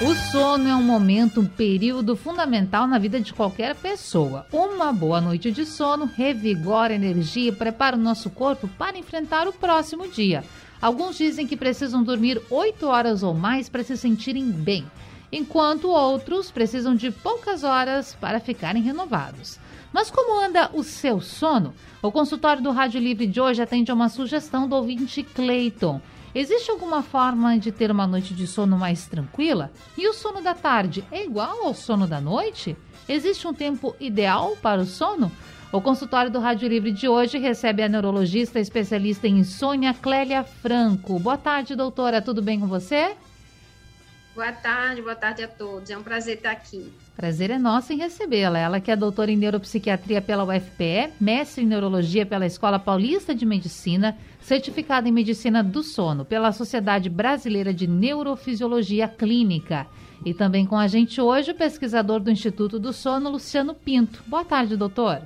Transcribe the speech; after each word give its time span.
O 0.00 0.14
sono 0.14 0.68
é 0.68 0.76
um 0.76 0.82
momento, 0.82 1.40
um 1.40 1.44
período 1.44 2.14
fundamental 2.14 2.86
na 2.86 3.00
vida 3.00 3.20
de 3.20 3.34
qualquer 3.34 3.74
pessoa. 3.74 4.46
Uma 4.52 4.92
boa 4.92 5.20
noite 5.20 5.50
de 5.50 5.66
sono 5.66 6.04
revigora 6.04 6.92
a 6.92 6.96
energia 6.96 7.48
e 7.48 7.54
prepara 7.54 7.96
o 7.96 7.98
nosso 7.98 8.30
corpo 8.30 8.68
para 8.78 8.96
enfrentar 8.96 9.48
o 9.48 9.52
próximo 9.52 10.06
dia. 10.06 10.44
Alguns 10.80 11.18
dizem 11.18 11.48
que 11.48 11.56
precisam 11.56 12.04
dormir 12.04 12.40
8 12.48 12.86
horas 12.86 13.24
ou 13.24 13.34
mais 13.34 13.68
para 13.68 13.82
se 13.82 13.96
sentirem 13.96 14.44
bem, 14.44 14.86
enquanto 15.32 15.88
outros 15.88 16.48
precisam 16.48 16.94
de 16.94 17.10
poucas 17.10 17.64
horas 17.64 18.16
para 18.20 18.38
ficarem 18.38 18.80
renovados. 18.80 19.58
Mas 19.92 20.12
como 20.12 20.40
anda 20.40 20.70
o 20.74 20.84
seu 20.84 21.20
sono? 21.20 21.74
O 22.00 22.12
consultório 22.12 22.62
do 22.62 22.70
Rádio 22.70 23.00
Livre 23.00 23.26
de 23.26 23.40
hoje 23.40 23.60
atende 23.60 23.90
a 23.90 23.94
uma 23.94 24.08
sugestão 24.08 24.68
do 24.68 24.76
ouvinte 24.76 25.24
Clayton. 25.24 26.00
Existe 26.38 26.70
alguma 26.70 27.02
forma 27.02 27.58
de 27.58 27.72
ter 27.72 27.90
uma 27.90 28.06
noite 28.06 28.32
de 28.32 28.46
sono 28.46 28.78
mais 28.78 29.08
tranquila? 29.08 29.72
E 29.96 30.06
o 30.06 30.14
sono 30.14 30.40
da 30.40 30.54
tarde 30.54 31.04
é 31.10 31.24
igual 31.24 31.64
ao 31.64 31.74
sono 31.74 32.06
da 32.06 32.20
noite? 32.20 32.76
Existe 33.08 33.48
um 33.48 33.52
tempo 33.52 33.96
ideal 33.98 34.56
para 34.62 34.80
o 34.80 34.86
sono? 34.86 35.32
O 35.72 35.80
consultório 35.80 36.30
do 36.30 36.38
Rádio 36.38 36.68
Livre 36.68 36.92
de 36.92 37.08
hoje 37.08 37.38
recebe 37.38 37.82
a 37.82 37.88
neurologista 37.88 38.60
especialista 38.60 39.26
em 39.26 39.38
insônia 39.38 39.92
Clélia 39.92 40.44
Franco. 40.44 41.18
Boa 41.18 41.36
tarde, 41.36 41.74
doutora. 41.74 42.22
Tudo 42.22 42.40
bem 42.40 42.60
com 42.60 42.68
você? 42.68 43.16
Boa 44.38 44.52
tarde, 44.52 45.02
boa 45.02 45.16
tarde 45.16 45.42
a 45.42 45.48
todos. 45.48 45.90
É 45.90 45.98
um 45.98 46.02
prazer 46.04 46.36
estar 46.36 46.52
aqui. 46.52 46.92
Prazer 47.16 47.50
é 47.50 47.58
nosso 47.58 47.92
em 47.92 47.96
recebê-la. 47.96 48.56
Ela 48.56 48.78
que 48.78 48.88
é 48.88 48.94
doutora 48.94 49.32
em 49.32 49.36
neuropsiquiatria 49.36 50.22
pela 50.22 50.44
UFPE, 50.44 51.12
mestre 51.20 51.64
em 51.64 51.66
neurologia 51.66 52.24
pela 52.24 52.46
Escola 52.46 52.78
Paulista 52.78 53.34
de 53.34 53.44
Medicina, 53.44 54.16
certificada 54.40 55.08
em 55.08 55.12
medicina 55.12 55.60
do 55.60 55.82
sono 55.82 56.24
pela 56.24 56.52
Sociedade 56.52 57.10
Brasileira 57.10 57.74
de 57.74 57.88
Neurofisiologia 57.88 59.08
Clínica. 59.08 59.88
E 60.24 60.32
também 60.32 60.64
com 60.64 60.76
a 60.76 60.86
gente 60.86 61.20
hoje 61.20 61.50
o 61.50 61.56
pesquisador 61.56 62.20
do 62.20 62.30
Instituto 62.30 62.78
do 62.78 62.92
Sono, 62.92 63.30
Luciano 63.30 63.74
Pinto. 63.74 64.22
Boa 64.24 64.44
tarde, 64.44 64.76
doutor. 64.76 65.20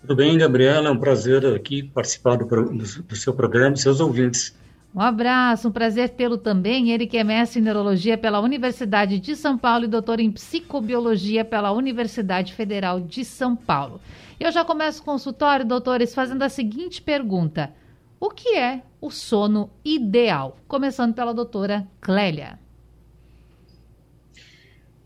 Tudo 0.00 0.16
bem, 0.16 0.38
Gabriela? 0.38 0.88
É 0.88 0.90
um 0.90 0.98
prazer 0.98 1.44
aqui 1.54 1.82
participar 1.82 2.38
do, 2.38 2.46
do, 2.46 3.02
do 3.02 3.14
seu 3.14 3.34
programa 3.34 3.74
e 3.74 3.78
seus 3.78 4.00
ouvintes. 4.00 4.61
Um 4.94 5.00
abraço, 5.00 5.68
um 5.68 5.72
prazer 5.72 6.10
tê-lo 6.10 6.36
também. 6.36 6.90
Ele 6.90 7.06
que 7.06 7.16
é 7.16 7.24
mestre 7.24 7.60
em 7.60 7.62
neurologia 7.62 8.18
pela 8.18 8.40
Universidade 8.40 9.18
de 9.18 9.34
São 9.34 9.56
Paulo 9.56 9.84
e 9.84 9.88
doutor 9.88 10.20
em 10.20 10.30
psicobiologia 10.30 11.44
pela 11.44 11.72
Universidade 11.72 12.52
Federal 12.52 13.00
de 13.00 13.24
São 13.24 13.56
Paulo. 13.56 14.00
Eu 14.38 14.52
já 14.52 14.64
começo 14.64 15.00
o 15.00 15.04
consultório, 15.04 15.64
doutores, 15.64 16.14
fazendo 16.14 16.42
a 16.42 16.48
seguinte 16.50 17.00
pergunta: 17.00 17.74
O 18.20 18.28
que 18.28 18.54
é 18.54 18.82
o 19.00 19.10
sono 19.10 19.70
ideal? 19.82 20.58
Começando 20.68 21.14
pela 21.14 21.32
doutora 21.32 21.88
Clélia. 22.00 22.58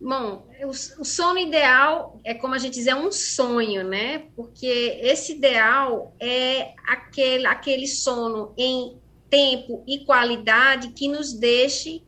Bom, 0.00 0.46
o, 0.62 0.68
o, 0.68 1.04
sono 1.04 1.38
ideal 1.38 2.20
é 2.22 2.34
como 2.34 2.54
a 2.54 2.58
gente 2.58 2.74
diz, 2.74 2.86
é 2.86 2.94
um 2.94 3.10
sonho, 3.10 3.82
né? 3.82 4.24
Porque 4.34 5.00
esse 5.00 5.32
ideal 5.32 6.14
é 6.20 6.74
aquele, 6.86 7.46
aquele 7.46 7.86
sono 7.86 8.52
em 8.56 8.96
tempo 9.30 9.82
e 9.86 10.04
qualidade 10.04 10.88
que 10.88 11.08
nos 11.08 11.32
deixe 11.32 12.02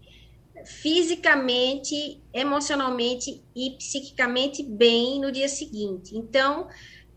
fisicamente, 0.64 2.20
emocionalmente 2.32 3.42
e 3.54 3.70
psiquicamente 3.78 4.62
bem 4.62 5.20
no 5.20 5.32
dia 5.32 5.48
seguinte. 5.48 6.16
Então, 6.16 6.68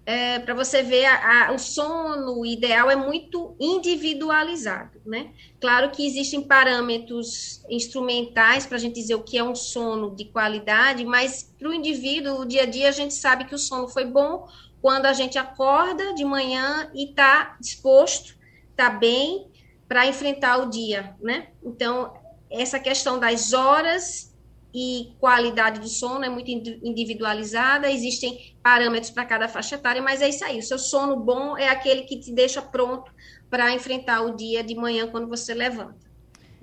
é, 0.06 0.40
para 0.40 0.54
você 0.54 0.82
ver, 0.82 1.06
a, 1.06 1.50
a, 1.50 1.52
o 1.54 1.60
sono 1.60 2.46
ideal 2.46 2.90
é 2.90 2.96
muito 2.96 3.56
individualizado, 3.60 5.00
né? 5.06 5.32
Claro 5.60 5.92
que 5.92 6.06
existem 6.06 6.42
parâmetros 6.42 7.64
instrumentais 7.70 8.66
para 8.66 8.78
a 8.78 8.80
gente 8.80 8.96
dizer 8.96 9.16
o 9.16 9.24
que 9.24 9.38
é 9.38 9.44
um 9.44 9.56
sono 9.56 10.16
de 10.16 10.26
qualidade, 10.26 11.06
mas 11.06 11.54
para 11.58 11.70
o 11.70 11.74
indivíduo, 11.74 12.42
o 12.42 12.46
dia 12.46 12.64
a 12.64 12.66
dia, 12.66 12.90
a 12.90 12.92
gente 12.92 13.14
sabe 13.14 13.46
que 13.46 13.54
o 13.54 13.60
sono 13.60 13.88
foi 13.88 14.06
bom 14.06 14.48
quando 14.82 15.06
a 15.06 15.14
gente 15.14 15.38
acorda 15.38 16.16
de 16.16 16.26
manhã 16.26 16.90
e 16.96 17.10
está 17.10 17.56
disposto, 17.60 18.36
está 18.72 18.90
bem 18.90 19.51
para 19.92 20.08
enfrentar 20.08 20.56
o 20.60 20.70
dia, 20.70 21.14
né? 21.22 21.48
Então, 21.62 22.14
essa 22.50 22.80
questão 22.80 23.20
das 23.20 23.52
horas 23.52 24.34
e 24.74 25.10
qualidade 25.20 25.82
do 25.82 25.90
sono 25.90 26.24
é 26.24 26.30
muito 26.30 26.50
individualizada, 26.50 27.92
existem 27.92 28.56
parâmetros 28.64 29.12
para 29.12 29.26
cada 29.26 29.50
faixa 29.50 29.76
etária, 29.76 30.02
mas 30.02 30.22
é 30.22 30.30
isso 30.30 30.46
aí. 30.46 30.60
O 30.60 30.64
seu 30.64 30.80
sono 30.80 31.18
bom 31.18 31.58
é 31.58 31.68
aquele 31.68 32.04
que 32.04 32.18
te 32.18 32.32
deixa 32.32 32.62
pronto 32.62 33.12
para 33.50 33.74
enfrentar 33.74 34.22
o 34.22 34.34
dia 34.34 34.64
de 34.64 34.76
manhã 34.76 35.08
quando 35.08 35.28
você 35.28 35.54
levanta. 35.54 35.98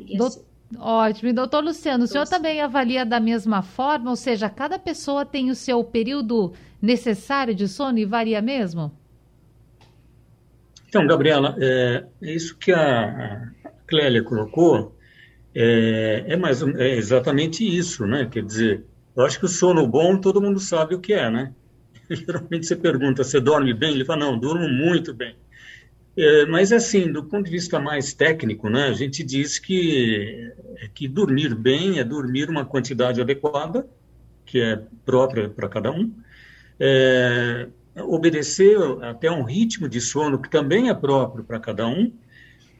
Assim. 0.00 0.42
Ótimo. 0.78 1.28
E 1.28 1.32
doutor 1.34 1.62
Luciano, 1.62 2.04
o 2.04 2.06
senhor 2.06 2.26
também 2.26 2.62
avalia 2.62 3.04
da 3.04 3.20
mesma 3.20 3.60
forma? 3.60 4.08
Ou 4.08 4.16
seja, 4.16 4.48
cada 4.48 4.78
pessoa 4.78 5.26
tem 5.26 5.50
o 5.50 5.54
seu 5.54 5.84
período 5.84 6.54
necessário 6.80 7.54
de 7.54 7.68
sono 7.68 7.98
e 7.98 8.06
varia 8.06 8.40
mesmo? 8.40 8.90
Então, 10.88 11.06
Gabriela, 11.06 11.54
é, 11.60 12.04
é 12.22 12.32
isso 12.32 12.56
que 12.56 12.72
a, 12.72 13.52
Clélia 13.86 14.22
colocou 14.22 14.96
é, 15.54 16.24
é, 16.28 16.36
mais, 16.36 16.62
é 16.62 16.96
exatamente 16.96 17.64
isso, 17.64 18.06
né? 18.06 18.26
Quer 18.30 18.44
dizer, 18.44 18.84
eu 19.16 19.24
acho 19.24 19.38
que 19.38 19.44
o 19.44 19.48
sono 19.48 19.86
bom 19.86 20.18
todo 20.18 20.40
mundo 20.40 20.58
sabe 20.60 20.94
o 20.94 21.00
que 21.00 21.12
é, 21.12 21.30
né? 21.30 21.52
Geralmente 22.10 22.66
você 22.66 22.76
pergunta, 22.76 23.24
você 23.24 23.40
dorme 23.40 23.74
bem? 23.74 23.92
Ele 23.92 24.04
fala, 24.04 24.20
não, 24.20 24.38
durmo 24.38 24.68
muito 24.68 25.12
bem. 25.12 25.36
É, 26.16 26.46
mas 26.46 26.72
assim, 26.72 27.12
do 27.12 27.24
ponto 27.24 27.44
de 27.44 27.50
vista 27.50 27.78
mais 27.78 28.12
técnico, 28.12 28.68
né, 28.68 28.88
a 28.88 28.92
gente 28.92 29.22
diz 29.22 29.58
que, 29.58 30.52
que 30.94 31.06
dormir 31.06 31.54
bem 31.54 31.98
é 31.98 32.04
dormir 32.04 32.50
uma 32.50 32.64
quantidade 32.64 33.20
adequada, 33.20 33.86
que 34.44 34.60
é 34.60 34.82
própria 35.04 35.48
para 35.48 35.68
cada 35.68 35.92
um, 35.92 36.12
é, 36.80 37.68
obedecer 38.02 38.76
até 39.02 39.30
um 39.30 39.42
ritmo 39.42 39.88
de 39.88 40.00
sono 40.00 40.40
que 40.40 40.50
também 40.50 40.88
é 40.88 40.94
próprio 40.94 41.44
para 41.44 41.58
cada 41.58 41.86
um 41.86 42.12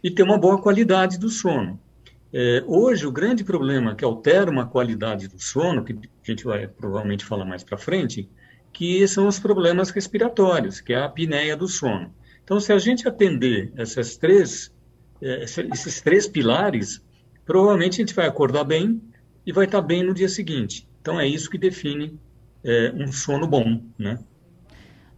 e 0.03 0.11
ter 0.11 0.23
uma 0.23 0.39
boa 0.39 0.61
qualidade 0.61 1.19
do 1.19 1.29
sono. 1.29 1.81
É, 2.33 2.63
hoje, 2.67 3.07
o 3.07 3.13
grande 3.13 3.43
problema 3.43 3.95
que 3.95 4.05
altera 4.05 4.51
uma 4.51 4.67
qualidade 4.67 5.29
do 5.29 5.41
sono, 5.41 5.83
que 5.83 5.93
a 5.93 6.31
gente 6.31 6.45
vai 6.45 6.69
provavelmente 6.69 7.25
falar 7.25 7.45
mais 7.45 7.65
para 7.65 7.79
frente, 7.79 8.29
que 8.73 9.07
são 9.09 9.27
os 9.27 9.39
problemas 9.39 9.91
respiratórios, 9.91 10.81
que 10.81 10.93
é 10.93 10.97
a 10.97 11.07
apneia 11.07 11.57
do 11.57 11.67
sono. 11.67 12.13
Então, 12.45 12.61
se 12.61 12.73
a 12.73 12.79
gente 12.79 13.09
atender 13.09 13.73
essas 13.77 14.17
três, 14.17 14.73
é, 15.23 15.43
esses 15.45 16.01
três 16.01 16.29
pilares, 16.29 17.03
provavelmente 17.47 17.95
a 17.95 18.05
gente 18.05 18.15
vai 18.15 18.27
acordar 18.27 18.65
bem 18.65 19.01
e 19.47 19.53
vai 19.53 19.65
estar 19.65 19.81
bem 19.81 20.03
no 20.03 20.13
dia 20.13 20.29
seguinte. 20.29 20.87
Então, 21.01 21.19
é 21.19 21.27
isso 21.27 21.49
que 21.49 21.57
define 21.57 22.19
é, 22.63 22.93
um 22.95 23.11
sono 23.11 23.47
bom, 23.47 23.83
né? 23.99 24.19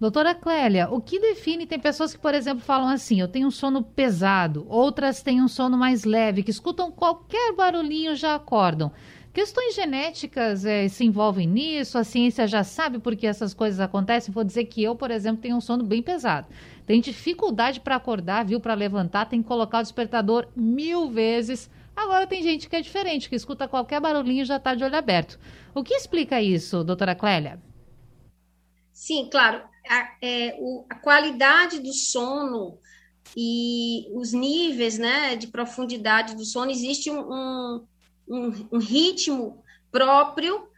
Doutora 0.00 0.34
Clélia, 0.34 0.88
o 0.90 0.98
que 0.98 1.20
define? 1.20 1.66
Tem 1.66 1.78
pessoas 1.78 2.14
que, 2.14 2.18
por 2.18 2.34
exemplo, 2.34 2.64
falam 2.64 2.88
assim: 2.88 3.20
eu 3.20 3.28
tenho 3.28 3.48
um 3.48 3.50
sono 3.50 3.82
pesado, 3.82 4.64
outras 4.66 5.22
têm 5.22 5.42
um 5.42 5.46
sono 5.46 5.76
mais 5.76 6.04
leve, 6.04 6.42
que 6.42 6.50
escutam 6.50 6.90
qualquer 6.90 7.54
barulhinho 7.54 8.16
já 8.16 8.34
acordam. 8.34 8.90
Questões 9.30 9.74
genéticas 9.74 10.64
é, 10.64 10.88
se 10.88 11.04
envolvem 11.04 11.46
nisso, 11.46 11.98
a 11.98 12.02
ciência 12.02 12.46
já 12.46 12.64
sabe 12.64 12.98
por 12.98 13.14
que 13.14 13.26
essas 13.26 13.52
coisas 13.52 13.78
acontecem. 13.78 14.32
Vou 14.32 14.42
dizer 14.42 14.64
que 14.64 14.82
eu, 14.82 14.96
por 14.96 15.10
exemplo, 15.10 15.42
tenho 15.42 15.56
um 15.56 15.60
sono 15.60 15.84
bem 15.84 16.02
pesado. 16.02 16.46
Tenho 16.86 17.02
dificuldade 17.02 17.78
para 17.78 17.96
acordar, 17.96 18.46
viu? 18.46 18.58
Para 18.58 18.72
levantar, 18.72 19.26
tem 19.26 19.42
que 19.42 19.48
colocar 19.48 19.80
o 19.80 19.82
despertador 19.82 20.48
mil 20.56 21.10
vezes. 21.10 21.70
Agora 21.94 22.26
tem 22.26 22.42
gente 22.42 22.70
que 22.70 22.74
é 22.74 22.80
diferente, 22.80 23.28
que 23.28 23.36
escuta 23.36 23.68
qualquer 23.68 24.00
barulhinho 24.00 24.42
e 24.42 24.46
já 24.46 24.56
está 24.56 24.74
de 24.74 24.82
olho 24.82 24.96
aberto. 24.96 25.38
O 25.74 25.84
que 25.84 25.92
explica 25.92 26.40
isso, 26.40 26.82
doutora 26.82 27.14
Clélia? 27.14 27.60
Sim, 28.92 29.28
claro 29.30 29.69
a, 29.88 30.12
é, 30.22 30.56
o, 30.58 30.84
a 30.88 30.94
qualidade 30.94 31.80
do 31.80 31.92
sono 31.92 32.78
e 33.36 34.08
os 34.12 34.32
níveis 34.32 34.98
né, 34.98 35.36
de 35.36 35.46
profundidade 35.46 36.34
do 36.34 36.44
sono, 36.44 36.70
existe 36.70 37.10
um, 37.10 37.84
um, 38.28 38.68
um 38.72 38.78
ritmo 38.78 39.62
próprio 39.90 40.68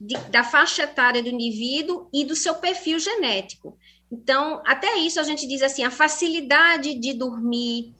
de, 0.00 0.16
da 0.30 0.44
faixa 0.44 0.84
etária 0.84 1.22
do 1.22 1.28
indivíduo 1.28 2.08
e 2.12 2.24
do 2.24 2.36
seu 2.36 2.54
perfil 2.56 2.98
genético. 2.98 3.76
Então, 4.10 4.62
até 4.64 4.96
isso 4.98 5.20
a 5.20 5.22
gente 5.22 5.46
diz 5.46 5.62
assim, 5.62 5.82
a 5.82 5.90
facilidade 5.90 6.94
de 6.94 7.12
dormir, 7.12 7.94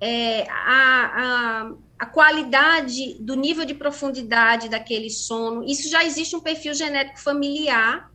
é, 0.00 0.42
a, 0.50 1.06
a, 1.14 1.72
a, 2.00 2.06
qualidade 2.06 3.14
do 3.20 3.34
nível 3.34 3.64
de 3.64 3.72
profundidade 3.72 4.68
daquele 4.68 5.08
sono, 5.08 5.64
isso 5.64 5.88
já 5.88 6.04
existe 6.04 6.36
um 6.36 6.40
perfil 6.40 6.74
genético 6.74 7.20
familiar 7.20 8.12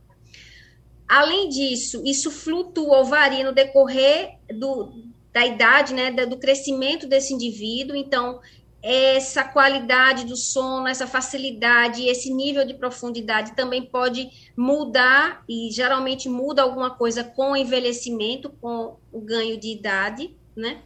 Além 1.10 1.48
disso, 1.48 2.00
isso 2.06 2.30
flutua 2.30 2.98
ou 2.98 3.04
varia 3.04 3.44
no 3.44 3.52
decorrer 3.52 4.38
do, 4.48 4.92
da 5.32 5.44
idade, 5.44 5.92
né, 5.92 6.12
do 6.12 6.38
crescimento 6.38 7.04
desse 7.04 7.34
indivíduo. 7.34 7.96
Então, 7.96 8.38
essa 8.80 9.42
qualidade 9.42 10.24
do 10.24 10.36
sono, 10.36 10.86
essa 10.86 11.08
facilidade, 11.08 12.06
esse 12.06 12.32
nível 12.32 12.64
de 12.64 12.74
profundidade 12.74 13.56
também 13.56 13.84
pode 13.84 14.30
mudar 14.56 15.42
e 15.48 15.68
geralmente 15.72 16.28
muda 16.28 16.62
alguma 16.62 16.90
coisa 16.90 17.24
com 17.24 17.50
o 17.50 17.56
envelhecimento, 17.56 18.48
com 18.60 18.96
o 19.12 19.20
ganho 19.20 19.58
de 19.58 19.66
idade, 19.66 20.36
né? 20.54 20.80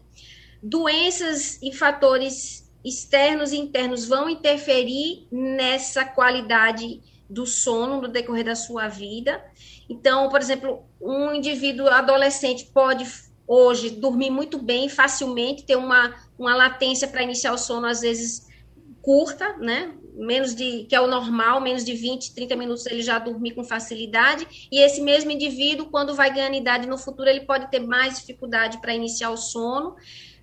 Doenças 0.62 1.61
e 1.62 1.70
fatores 1.70 2.73
externos 2.82 3.53
e 3.53 3.59
internos 3.59 4.09
vão 4.09 4.31
interferir 4.31 5.27
nessa 5.31 6.03
qualidade 6.03 7.03
do 7.29 7.47
sono 7.47 8.00
no 8.00 8.09
decorrer 8.09 8.44
da 8.44 8.55
sua 8.55 8.88
vida. 8.88 9.43
Então, 9.88 10.28
por 10.28 10.40
exemplo, 10.40 10.84
um 11.00 11.34
indivíduo 11.34 11.88
adolescente 11.88 12.66
pode 12.72 13.06
hoje 13.46 13.90
dormir 13.90 14.31
muito 14.31 14.58
bem, 14.58 14.88
facilmente, 14.88 15.64
ter 15.64 15.76
uma, 15.76 16.14
uma 16.38 16.54
latência 16.54 17.06
para 17.08 17.22
iniciar 17.22 17.52
o 17.52 17.58
sono, 17.58 17.86
às 17.86 18.00
vezes 18.00 18.46
curta, 19.02 19.56
né? 19.58 19.92
Menos 20.14 20.54
de, 20.54 20.84
que 20.84 20.94
é 20.94 21.00
o 21.00 21.06
normal, 21.06 21.60
menos 21.60 21.84
de 21.84 21.92
20, 21.92 22.34
30 22.34 22.56
minutos 22.56 22.86
ele 22.86 23.02
já 23.02 23.19
dormir 23.19 23.52
com 23.52 23.62
facilidade. 23.62 24.69
E 24.72 24.81
esse 24.81 25.02
mesmo 25.02 25.31
indivíduo, 25.31 25.90
quando 25.90 26.14
vai 26.14 26.32
ganhando 26.32 26.54
idade 26.54 26.86
no 26.86 26.96
futuro, 26.96 27.28
ele 27.28 27.40
pode 27.42 27.70
ter 27.70 27.81
mais 27.81 28.19
dificuldade 28.19 28.81
para 28.81 28.94
iniciar 28.94 29.31
o 29.31 29.36
sono. 29.36 29.94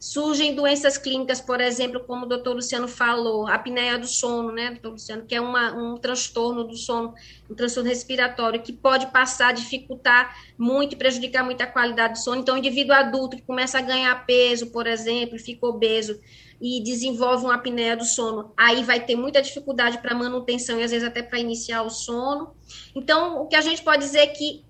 Surgem 0.04 0.56
doenças 0.56 0.98
clínicas, 0.98 1.40
por 1.40 1.62
exemplo, 1.62 2.00
como 2.00 2.26
o 2.26 2.28
doutor 2.28 2.56
Luciano 2.56 2.88
falou, 2.88 3.46
a 3.46 3.54
apneia 3.54 4.00
do 4.00 4.08
sono, 4.08 4.52
né, 4.52 4.72
doutor 4.72 4.94
Luciano, 4.94 5.28
que 5.28 5.36
é 5.36 5.40
uma, 5.40 5.74
um 5.74 5.96
transtorno 5.96 6.64
do 6.64 6.76
sono, 6.76 7.14
um 7.48 7.54
transtorno 7.54 7.88
respiratório, 7.88 8.64
que 8.64 8.74
pode 8.74 9.12
passar, 9.12 9.54
dificultar 9.54 10.36
muito 10.58 10.94
e 10.94 10.96
prejudicar 10.96 11.46
muito 11.46 11.62
a 11.62 11.68
qualidade 11.68 12.14
do 12.14 12.20
sono. 12.20 12.42
Então, 12.42 12.56
o 12.56 12.58
indivíduo 12.58 12.96
adulto 12.96 13.38
que 13.38 13.44
começa 13.44 13.78
a 13.78 13.82
ganhar 13.82 14.26
peso, 14.26 14.72
por 14.72 14.88
exemplo, 14.88 15.38
fica 15.38 15.68
obeso 15.68 16.20
e 16.60 16.82
desenvolve 16.82 17.46
uma 17.46 17.54
apneia 17.54 17.96
do 17.96 18.04
sono, 18.04 18.52
aí 18.58 18.84
vai 18.84 19.06
ter 19.06 19.16
muita 19.16 19.40
dificuldade 19.40 20.00
para 20.00 20.16
manutenção 20.16 20.80
e 20.80 20.84
às 20.84 20.90
vezes 20.90 21.08
até 21.08 21.22
para 21.22 21.38
iniciar 21.38 21.84
o 21.84 21.92
sono. 21.92 22.56
Então, 22.96 23.40
o 23.44 23.48
que 23.48 23.56
a 23.56 23.62
gente 23.62 23.84
pode 23.84 24.04
dizer 24.04 24.22
é 24.22 24.28
que 24.28 24.64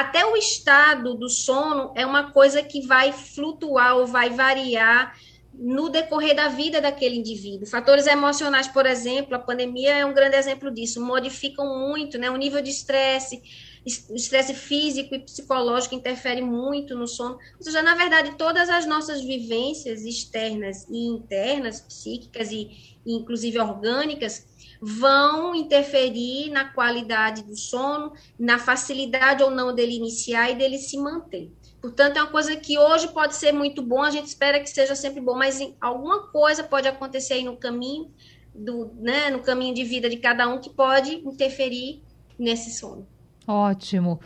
até 0.00 0.26
o 0.26 0.36
estado 0.36 1.14
do 1.14 1.28
sono 1.28 1.92
é 1.94 2.04
uma 2.04 2.32
coisa 2.32 2.62
que 2.62 2.84
vai 2.84 3.12
flutuar 3.12 3.96
ou 3.96 4.06
vai 4.06 4.28
variar 4.28 5.16
no 5.56 5.88
decorrer 5.88 6.34
da 6.34 6.48
vida 6.48 6.80
daquele 6.80 7.14
indivíduo. 7.16 7.64
Fatores 7.64 8.08
emocionais, 8.08 8.66
por 8.66 8.86
exemplo, 8.86 9.36
a 9.36 9.38
pandemia 9.38 9.92
é 9.96 10.04
um 10.04 10.12
grande 10.12 10.34
exemplo 10.34 10.68
disso, 10.68 11.00
modificam 11.00 11.78
muito, 11.78 12.18
né? 12.18 12.28
O 12.28 12.36
nível 12.36 12.60
de 12.60 12.70
estresse, 12.70 13.40
estresse 13.86 14.52
físico 14.52 15.14
e 15.14 15.20
psicológico 15.20 15.94
interfere 15.94 16.42
muito 16.42 16.96
no 16.96 17.06
sono. 17.06 17.38
Ou 17.56 17.62
seja, 17.62 17.80
na 17.80 17.94
verdade, 17.94 18.34
todas 18.36 18.68
as 18.68 18.86
nossas 18.86 19.20
vivências 19.20 20.02
externas 20.02 20.88
e 20.90 21.06
internas, 21.06 21.80
psíquicas 21.80 22.50
e, 22.50 22.98
e 23.06 23.14
inclusive 23.14 23.60
orgânicas, 23.60 24.44
vão 24.86 25.54
interferir 25.54 26.50
na 26.50 26.66
qualidade 26.66 27.42
do 27.42 27.56
sono, 27.56 28.12
na 28.38 28.58
facilidade 28.58 29.42
ou 29.42 29.50
não 29.50 29.74
dele 29.74 29.96
iniciar 29.96 30.50
e 30.50 30.54
dele 30.54 30.76
se 30.76 30.98
manter. 30.98 31.50
Portanto, 31.80 32.18
é 32.18 32.22
uma 32.22 32.30
coisa 32.30 32.54
que 32.54 32.78
hoje 32.78 33.08
pode 33.08 33.34
ser 33.34 33.52
muito 33.52 33.80
bom, 33.80 34.02
a 34.02 34.10
gente 34.10 34.26
espera 34.26 34.60
que 34.60 34.68
seja 34.68 34.94
sempre 34.94 35.22
bom, 35.22 35.34
mas 35.34 35.58
alguma 35.80 36.28
coisa 36.28 36.62
pode 36.62 36.86
acontecer 36.86 37.34
aí 37.34 37.44
no 37.44 37.56
caminho 37.56 38.10
do, 38.54 38.90
né, 38.96 39.30
no 39.30 39.38
caminho 39.38 39.74
de 39.74 39.84
vida 39.84 40.08
de 40.10 40.18
cada 40.18 40.46
um 40.46 40.60
que 40.60 40.68
pode 40.68 41.14
interferir 41.14 42.02
nesse 42.38 42.78
sono. 42.78 43.06
Ótimo. 43.48 44.20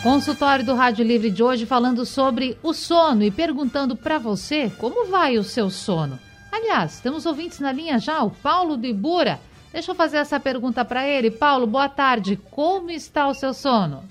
Consultório 0.00 0.64
do 0.64 0.74
Rádio 0.74 1.04
Livre 1.04 1.30
de 1.30 1.42
hoje 1.42 1.66
falando 1.66 2.06
sobre 2.06 2.56
o 2.62 2.72
sono 2.72 3.24
e 3.24 3.32
perguntando 3.32 3.96
para 3.96 4.18
você 4.18 4.70
como 4.78 5.08
vai 5.08 5.38
o 5.38 5.44
seu 5.44 5.70
sono. 5.70 6.18
Aliás, 6.52 7.00
temos 7.00 7.26
ouvintes 7.26 7.58
na 7.58 7.72
linha 7.72 7.98
já, 7.98 8.22
o 8.22 8.30
Paulo 8.30 8.76
do 8.76 8.86
Ibura. 8.86 9.40
Deixa 9.72 9.90
eu 9.90 9.94
fazer 9.94 10.18
essa 10.18 10.38
pergunta 10.38 10.84
para 10.84 11.08
ele. 11.08 11.30
Paulo, 11.30 11.66
boa 11.66 11.88
tarde. 11.88 12.36
Como 12.50 12.90
está 12.90 13.26
o 13.26 13.34
seu 13.34 13.54
sono? 13.54 14.02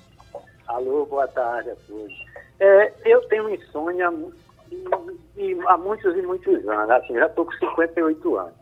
Alô, 0.67 1.05
boa 1.05 1.27
tarde 1.27 1.69
a 1.69 1.75
todos. 1.87 2.25
É, 2.59 2.91
eu 3.05 3.21
tenho 3.27 3.47
insônia 3.53 4.07
há 4.07 5.77
muitos 5.77 6.17
e 6.17 6.21
muitos 6.23 6.67
anos. 6.67 6.89
Assim, 6.89 7.13
já 7.13 7.27
estou 7.27 7.45
com 7.45 7.51
58 7.51 8.37
anos. 8.37 8.53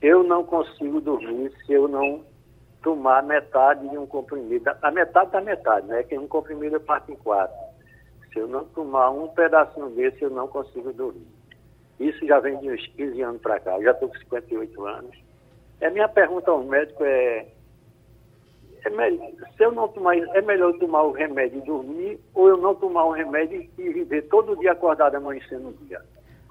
Eu 0.00 0.22
não 0.22 0.42
consigo 0.42 0.98
dormir 1.02 1.52
se 1.66 1.74
eu 1.74 1.86
não 1.86 2.24
tomar 2.82 3.22
metade 3.22 3.86
de 3.86 3.98
um 3.98 4.06
comprimido. 4.06 4.70
A 4.80 4.90
metade 4.90 5.30
da 5.32 5.42
metade, 5.42 5.86
né? 5.88 6.02
Que 6.04 6.16
um 6.16 6.26
comprimido 6.26 6.76
eu 6.76 6.80
parto 6.80 7.12
em 7.12 7.16
quatro. 7.16 7.54
Se 8.32 8.38
eu 8.38 8.48
não 8.48 8.64
tomar 8.64 9.10
um 9.10 9.28
pedacinho 9.28 9.90
desse, 9.90 10.22
eu 10.22 10.30
não 10.30 10.48
consigo 10.48 10.90
dormir. 10.90 11.26
Isso 11.98 12.26
já 12.26 12.40
vem 12.40 12.58
de 12.60 12.70
uns 12.70 12.86
15 12.96 13.20
anos 13.20 13.42
para 13.42 13.60
cá. 13.60 13.76
Eu 13.76 13.82
já 13.82 13.90
estou 13.90 14.08
com 14.08 14.16
58 14.16 14.86
anos 14.86 15.29
a 15.86 15.90
minha 15.90 16.08
pergunta 16.08 16.50
ao 16.50 16.62
médico 16.62 17.04
é, 17.04 17.46
é 18.84 18.90
melhor, 18.90 19.30
se 19.56 19.64
eu 19.64 19.72
não 19.72 19.88
tomar, 19.88 20.16
é 20.16 20.42
melhor 20.42 20.72
tomar 20.78 21.02
o 21.02 21.12
remédio 21.12 21.58
e 21.58 21.66
dormir 21.66 22.20
ou 22.34 22.48
eu 22.48 22.56
não 22.56 22.74
tomar 22.74 23.04
o 23.04 23.12
remédio 23.12 23.68
e 23.78 23.90
viver 23.90 24.22
todo 24.28 24.56
dia 24.56 24.72
acordado 24.72 25.16
amanhecendo 25.16 25.68
o 25.68 25.84
dia? 25.86 26.00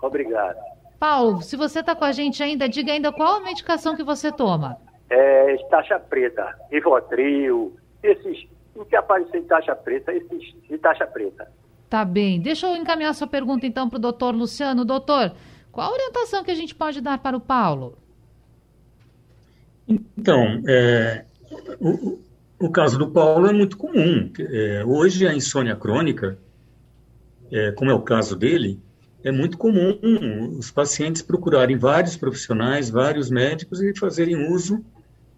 Obrigado. 0.01 0.57
Paulo, 0.99 1.41
se 1.41 1.55
você 1.55 1.79
está 1.79 1.95
com 1.95 2.05
a 2.05 2.11
gente 2.11 2.43
ainda, 2.43 2.67
diga 2.67 2.91
ainda 2.91 3.11
qual 3.11 3.37
a 3.37 3.39
medicação 3.39 3.95
que 3.95 4.03
você 4.03 4.31
toma. 4.31 4.77
É 5.09 5.55
taxa 5.69 5.99
preta, 5.99 6.55
Rivotril, 6.69 7.73
esses, 8.03 8.47
o 8.75 8.85
que 8.85 8.95
aparecer 8.95 9.41
de 9.41 9.47
taxa 9.47 9.75
preta, 9.75 10.13
esses 10.13 10.53
de 10.67 10.77
taxa 10.77 11.07
preta. 11.07 11.49
Tá 11.89 12.05
bem. 12.05 12.39
Deixa 12.39 12.67
eu 12.67 12.75
encaminhar 12.75 13.15
sua 13.15 13.27
pergunta 13.27 13.65
então 13.65 13.89
para 13.89 13.97
o 13.97 14.01
doutor 14.01 14.35
Luciano. 14.35 14.85
Doutor, 14.85 15.31
qual 15.71 15.89
a 15.89 15.93
orientação 15.93 16.43
que 16.43 16.51
a 16.51 16.55
gente 16.55 16.75
pode 16.75 17.01
dar 17.01 17.17
para 17.17 17.35
o 17.35 17.41
Paulo? 17.41 17.97
Então, 19.89 20.61
é, 20.67 21.25
o, 21.79 22.19
o, 22.59 22.69
caso 22.69 22.97
do 22.99 23.09
Paulo 23.09 23.47
é 23.47 23.53
muito 23.53 23.75
comum. 23.75 24.31
É, 24.37 24.83
hoje, 24.85 25.27
a 25.27 25.33
insônia 25.33 25.75
crônica, 25.75 26.37
é, 27.51 27.71
como 27.71 27.89
é 27.89 27.93
o 27.93 28.01
caso 28.01 28.35
dele, 28.35 28.79
é 29.23 29.31
muito 29.31 29.57
comum 29.57 29.99
os 30.57 30.69
pacientes 30.69 31.23
procurarem 31.23 31.77
vários 31.77 32.15
profissionais, 32.15 32.89
vários 32.89 33.29
médicos 33.31 33.81
e 33.81 33.97
fazerem 33.97 34.51
uso 34.51 34.85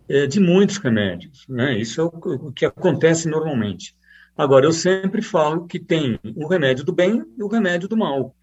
é, 0.10 0.28
de 0.28 0.40
muitos 0.40 0.78
remédios. 0.78 1.46
Né? 1.48 1.80
Isso 1.80 2.02
é 2.02 2.04
o, 2.04 2.12
o 2.48 2.52
que 2.52 2.66
acontece 2.66 3.30
normalmente. 3.30 3.96
Agora, 4.38 4.66
eu 4.66 4.74
sempre 4.74 5.22
falo 5.22 5.66
que 5.66 5.80
tem 5.80 6.20
o 6.36 6.48
remédio 6.48 6.84
do 6.84 6.92
bem 6.92 7.24
e 7.38 7.44
o 7.44 7.48
remédio 7.48 7.88
do 7.88 7.98
mal. 7.98 8.36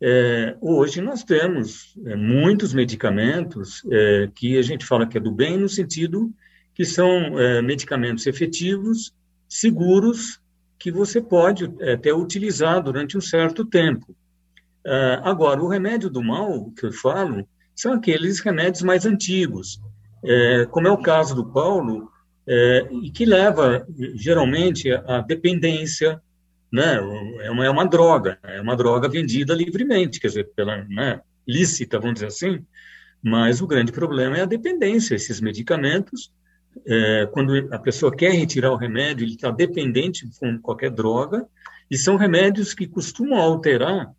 É, 0.00 0.56
hoje 0.60 1.00
nós 1.00 1.24
temos 1.24 1.96
é, 2.06 2.14
muitos 2.14 2.72
medicamentos 2.72 3.82
é, 3.90 4.30
que 4.32 4.56
a 4.56 4.62
gente 4.62 4.86
fala 4.86 5.06
que 5.06 5.18
é 5.18 5.20
do 5.20 5.32
bem, 5.32 5.58
no 5.58 5.68
sentido 5.68 6.32
que 6.72 6.84
são 6.84 7.36
é, 7.36 7.60
medicamentos 7.60 8.24
efetivos, 8.28 9.12
seguros, 9.48 10.40
que 10.78 10.92
você 10.92 11.20
pode 11.20 11.68
é, 11.80 11.94
até 11.94 12.14
utilizar 12.14 12.80
durante 12.80 13.18
um 13.18 13.20
certo 13.20 13.64
tempo. 13.64 14.14
É, 14.86 15.20
agora, 15.24 15.60
o 15.60 15.66
remédio 15.66 16.08
do 16.08 16.22
mal 16.22 16.70
que 16.70 16.86
eu 16.86 16.92
falo 16.92 17.48
são 17.74 17.92
aqueles 17.92 18.38
remédios 18.38 18.82
mais 18.82 19.06
antigos, 19.06 19.80
como 20.72 20.88
é 20.88 20.90
o 20.90 21.00
caso 21.00 21.32
do 21.32 21.46
Paulo, 21.46 22.10
e 23.04 23.08
que 23.12 23.24
leva 23.24 23.86
geralmente 24.16 24.90
à 24.90 25.20
dependência, 25.20 26.20
né? 26.72 26.96
É 27.42 27.50
uma, 27.50 27.64
é 27.66 27.70
uma 27.70 27.86
droga, 27.86 28.38
é 28.42 28.60
uma 28.60 28.76
droga 28.76 29.08
vendida 29.08 29.54
livremente, 29.54 30.20
quer 30.20 30.28
dizer, 30.28 30.50
pela 30.54 30.84
né, 30.84 31.20
lícita, 31.46 31.98
vamos 31.98 32.14
dizer 32.14 32.26
assim. 32.26 32.64
Mas 33.22 33.60
o 33.60 33.66
grande 33.66 33.90
problema 33.90 34.36
é 34.36 34.42
a 34.42 34.46
dependência. 34.46 35.14
Esses 35.14 35.40
medicamentos, 35.40 36.32
é, 36.86 37.28
quando 37.32 37.54
a 37.72 37.78
pessoa 37.78 38.14
quer 38.14 38.32
retirar 38.32 38.70
o 38.70 38.76
remédio, 38.76 39.24
ele 39.24 39.34
está 39.34 39.50
dependente 39.50 40.28
com 40.38 40.58
qualquer 40.60 40.90
droga, 40.90 41.46
e 41.90 41.96
são 41.96 42.16
remédios 42.16 42.74
que 42.74 42.86
costumam 42.86 43.38
alterar 43.38 44.12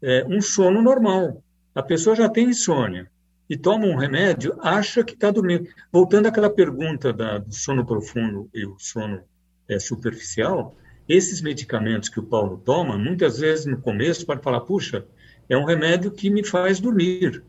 é, 0.00 0.24
um 0.28 0.40
sono 0.40 0.80
normal. 0.80 1.42
A 1.74 1.82
pessoa 1.82 2.16
já 2.16 2.28
tem 2.28 2.48
insônia 2.48 3.10
e 3.48 3.56
toma 3.56 3.86
um 3.86 3.96
remédio, 3.96 4.56
acha 4.62 5.04
que 5.04 5.14
está 5.14 5.30
dormindo. 5.30 5.68
Voltando 5.92 6.26
àquela 6.26 6.48
pergunta 6.50 7.12
da, 7.12 7.38
do 7.38 7.52
sono 7.52 7.84
profundo 7.84 8.48
e 8.54 8.64
o 8.64 8.76
sono 8.78 9.22
é, 9.68 9.78
superficial, 9.78 10.76
esses 11.08 11.40
medicamentos 11.40 12.08
que 12.08 12.20
o 12.20 12.22
Paulo 12.22 12.60
toma, 12.64 12.98
muitas 12.98 13.38
vezes 13.38 13.66
no 13.66 13.78
começo 13.78 14.26
pode 14.26 14.42
falar, 14.42 14.60
puxa, 14.60 15.04
é 15.48 15.56
um 15.56 15.64
remédio 15.64 16.10
que 16.10 16.28
me 16.28 16.44
faz 16.44 16.80
dormir. 16.80 17.42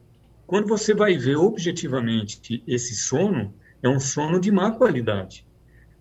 Quando 0.46 0.68
você 0.68 0.94
vai 0.94 1.18
ver 1.18 1.36
objetivamente 1.36 2.64
esse 2.68 2.96
sono, 2.96 3.54
é 3.82 3.90
um 3.90 4.00
sono 4.00 4.40
de 4.40 4.52
má 4.52 4.72
qualidade. 4.72 5.46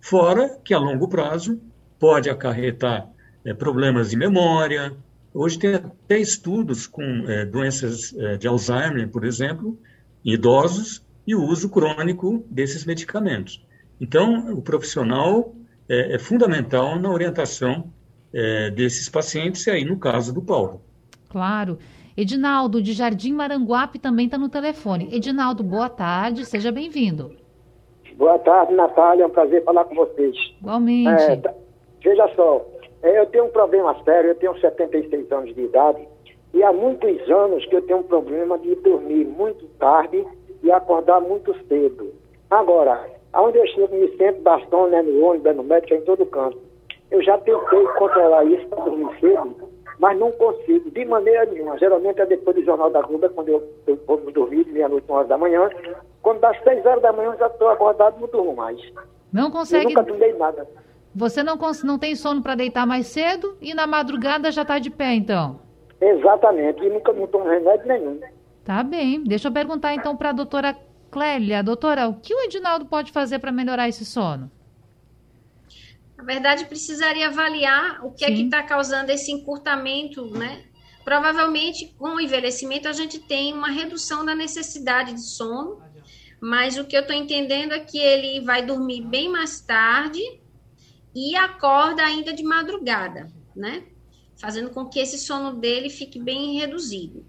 Fora 0.01 0.59
que 0.65 0.73
a 0.73 0.79
longo 0.79 1.09
prazo 1.09 1.61
pode 1.99 2.31
acarretar 2.31 3.11
é, 3.45 3.55
problemas 3.55 4.11
de 4.11 4.17
memória. 4.17 4.95
Hoje 5.33 5.59
tem 5.59 5.75
até 5.75 6.19
estudos 6.19 6.87
com 6.87 7.03
é, 7.29 7.45
doenças 7.45 8.15
é, 8.17 8.37
de 8.37 8.47
Alzheimer, 8.47 9.09
por 9.09 9.25
exemplo, 9.25 9.79
em 10.25 10.33
idosos, 10.33 11.05
e 11.27 11.35
o 11.35 11.43
uso 11.43 11.69
crônico 11.69 12.45
desses 12.49 12.85
medicamentos. 12.85 13.65
Então, 14.01 14.53
o 14.53 14.63
profissional 14.63 15.55
é, 15.89 16.15
é 16.15 16.19
fundamental 16.19 16.99
na 16.99 17.11
orientação 17.11 17.91
é, 18.33 18.71
desses 18.71 19.09
pacientes, 19.09 19.67
e 19.67 19.71
aí 19.71 19.85
no 19.85 19.99
caso 19.99 20.33
do 20.33 20.43
Paulo. 20.43 20.81
Claro. 21.29 21.79
Edinaldo, 22.17 22.81
de 22.81 22.93
Jardim 22.93 23.33
Maranguape, 23.33 23.99
também 23.99 24.25
está 24.25 24.39
no 24.39 24.49
telefone. 24.49 25.15
Edinaldo, 25.15 25.63
boa 25.63 25.89
tarde, 25.89 26.47
seja 26.47 26.73
bem-vindo. 26.73 27.33
Boa 28.17 28.39
tarde, 28.39 28.75
Natália, 28.75 29.25
é 29.25 29.27
um 29.27 29.31
prazer 29.31 29.63
falar 29.65 29.85
com 29.85 29.95
vocês. 29.95 30.35
Igualmente. 30.61 31.23
É, 31.23 31.37
tá, 31.37 31.53
veja 32.03 32.27
só, 32.35 32.65
é, 33.03 33.21
eu 33.21 33.27
tenho 33.27 33.45
um 33.45 33.51
problema 33.51 33.95
sério, 34.03 34.31
eu 34.31 34.35
tenho 34.35 34.59
76 34.59 35.31
anos 35.31 35.55
de 35.55 35.63
idade, 35.63 36.09
e 36.55 36.63
há 36.63 36.73
muitos 36.73 37.31
anos 37.31 37.67
que 37.67 37.77
eu 37.77 37.83
tenho 37.83 37.99
um 37.99 38.05
problema 38.05 38.59
de 38.59 38.75
dormir 38.77 39.27
muito 39.27 39.67
tarde 39.79 40.25
e 40.63 40.73
acordar 40.73 41.21
muito 41.21 41.55
cedo. 41.69 42.15
Agora, 42.51 43.07
aonde 43.33 43.59
eu 43.59 43.67
chego, 43.69 43.95
me 43.95 44.09
sento 44.17 44.41
bastante 44.43 44.91
né, 44.91 45.03
no 45.03 45.25
ônibus, 45.25 45.57
no 45.57 45.63
médico, 45.63 45.95
em 45.95 46.03
todo 46.03 46.27
canto. 46.27 46.59
Eu 47.11 47.23
já 47.23 47.39
tentei 47.39 47.85
controlar 47.99 48.45
isso 48.45 48.67
para 48.69 48.85
dormir 48.85 49.09
cedo, 49.21 49.55
mas 49.99 50.19
não 50.19 50.33
consigo, 50.33 50.91
de 50.91 51.05
maneira 51.05 51.47
nenhuma. 51.47 51.79
Geralmente 51.79 52.21
é 52.21 52.27
depois 52.27 52.57
do 52.57 52.65
Jornal 52.65 52.91
da 52.91 53.03
Globo, 53.03 53.29
quando 53.31 53.49
eu, 53.49 53.63
eu 53.87 53.97
vou 54.07 54.19
dormir, 54.33 54.67
meia-noite, 54.67 55.07
uma 55.09 55.19
hora 55.19 55.29
da 55.29 55.39
manhã. 55.39 55.71
Quando 56.23 56.41
dá 56.41 56.53
seis 56.63 56.85
horas 56.85 57.03
da 57.03 57.13
manhã, 57.13 57.31
eu 57.33 57.39
já 57.39 57.47
estou 57.47 57.69
acordado 57.69 58.21
não 58.21 58.29
durmo 58.29 58.57
mais. 58.57 58.81
Não 59.33 59.51
consegue... 59.51 59.85
Eu 59.85 59.89
nunca 59.91 60.03
dormi 60.03 60.33
nada. 60.33 60.67
Você 61.15 61.43
não, 61.43 61.57
cons... 61.57 61.83
não 61.83 61.99
tem 61.99 62.15
sono 62.15 62.43
para 62.43 62.55
deitar 62.55 62.87
mais 62.87 63.07
cedo 63.07 63.57
e 63.61 63.73
na 63.73 63.87
madrugada 63.87 64.51
já 64.51 64.63
está 64.63 64.79
de 64.79 64.91
pé, 64.91 65.15
então? 65.15 65.61
Exatamente, 66.01 66.85
e 66.85 66.91
nunca 66.91 67.13
não 67.13 67.27
tomo 67.27 67.45
remédio 67.49 67.87
nenhum. 67.87 68.21
Tá 68.65 68.83
bem. 68.83 69.23
Deixa 69.25 69.49
eu 69.49 69.53
perguntar 69.53 69.95
então 69.95 70.17
para 70.17 70.31
a 70.31 70.33
doutora 70.33 70.77
Clélia. 71.17 71.63
Doutora, 71.63 72.09
o 72.09 72.21
que 72.21 72.35
o 72.35 72.41
Edinaldo 72.43 72.85
pode 72.85 73.11
fazer 73.11 73.39
para 73.39 73.51
melhorar 73.51 73.89
esse 73.89 74.05
sono? 74.05 74.51
Na 76.15 76.23
verdade, 76.23 76.67
precisaria 76.67 77.29
avaliar 77.29 78.05
o 78.05 78.13
que 78.13 78.27
Sim. 78.27 78.33
é 78.33 78.37
que 78.37 78.43
está 78.43 78.63
causando 78.63 79.11
esse 79.11 79.33
encurtamento, 79.33 80.27
né? 80.27 80.65
Provavelmente, 81.07 81.95
com 81.99 82.17
o 82.17 82.21
envelhecimento, 82.21 82.87
a 82.87 82.93
gente 82.93 83.19
tem 83.19 83.55
uma 83.55 83.71
redução 83.71 84.27
da 84.27 84.35
necessidade 84.35 85.15
de 85.15 85.23
sono, 85.23 85.81
mas 86.39 86.77
o 86.77 86.85
que 86.85 86.95
eu 86.95 87.01
estou 87.01 87.17
entendendo 87.17 87.73
é 87.73 87.81
que 87.81 87.97
ele 87.97 88.45
vai 88.45 88.63
dormir 88.67 89.01
bem 89.01 89.31
mais 89.31 89.59
tarde 89.59 90.21
e 91.15 91.35
acorda 91.35 92.05
ainda 92.05 92.31
de 92.31 92.43
madrugada, 92.43 93.33
né? 93.55 93.85
Fazendo 94.37 94.69
com 94.69 94.85
que 94.85 94.99
esse 94.99 95.17
sono 95.17 95.55
dele 95.55 95.89
fique 95.89 96.19
bem 96.19 96.59
reduzido. 96.59 97.25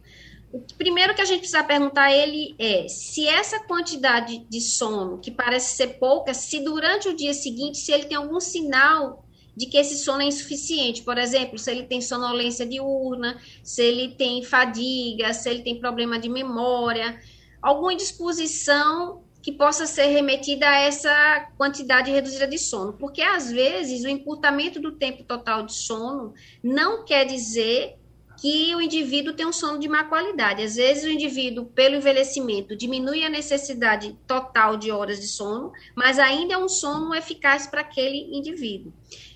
O 0.52 0.60
primeiro 0.78 1.14
que 1.14 1.22
a 1.22 1.26
gente 1.26 1.40
precisa 1.40 1.64
perguntar 1.64 2.04
a 2.04 2.16
ele 2.16 2.56
é 2.58 2.88
se 2.88 3.28
essa 3.28 3.60
quantidade 3.66 4.40
de 4.50 4.62
sono, 4.62 5.20
que 5.20 5.30
parece 5.30 5.76
ser 5.76 6.00
pouca, 6.00 6.34
se 6.34 6.60
durante 6.60 7.10
o 7.10 7.16
dia 7.16 7.34
seguinte, 7.34 7.78
se 7.78 7.92
ele 7.92 8.06
tem 8.06 8.18
algum 8.18 8.40
sinal 8.40 9.26
de 9.58 9.66
que 9.66 9.78
esse 9.78 9.98
sono 9.98 10.22
é 10.22 10.26
insuficiente. 10.26 11.02
Por 11.02 11.18
exemplo, 11.18 11.58
se 11.58 11.72
ele 11.72 11.84
tem 11.84 12.00
sonolência 12.00 12.66
diurna, 12.66 13.42
se 13.64 13.82
ele 13.82 14.10
tem 14.10 14.44
fadiga, 14.44 15.34
se 15.34 15.50
ele 15.50 15.64
tem 15.64 15.80
problema 15.80 16.20
de 16.20 16.30
memória, 16.30 17.20
alguma 17.62 17.92
indisposição 17.92 19.24
que 19.42 19.52
possa 19.52 19.88
ser 19.88 20.08
remetida 20.08 20.70
a 20.70 20.80
essa 20.80 21.50
quantidade 21.58 22.12
reduzida 22.12 22.48
de 22.48 22.58
sono. 22.58 22.94
Porque, 22.94 23.22
às 23.22 23.52
vezes, 23.52 24.04
o 24.04 24.08
encurtamento 24.08 24.80
do 24.80 24.92
tempo 24.92 25.24
total 25.24 25.66
de 25.66 25.74
sono 25.74 26.34
não 26.64 27.04
quer 27.04 27.26
dizer 27.26 27.98
que 28.40 28.76
o 28.76 28.82
indivíduo 28.82 29.34
tem 29.34 29.46
um 29.46 29.52
sono 29.52 29.80
de 29.80 29.88
má 29.88 30.04
qualidade. 30.04 30.64
Às 30.64 30.76
vezes, 30.76 31.04
o 31.04 31.10
indivíduo, 31.10 31.66
pelo 31.66 31.96
envelhecimento, 31.96 32.76
diminui 32.76 33.24
a 33.26 33.30
necessidade 33.30 34.18
total 34.28 34.78
de 34.78 34.92
horas 34.92 35.20
de 35.20 35.28
sono, 35.28 35.72
mas 35.96 36.20
ainda 36.20 36.54
é 36.54 36.58
um 36.58 36.70
sono 36.70 37.14
eficaz 37.16 37.68
para 37.68 37.82
aquele 37.82 38.30
indivíduo. 38.36 38.94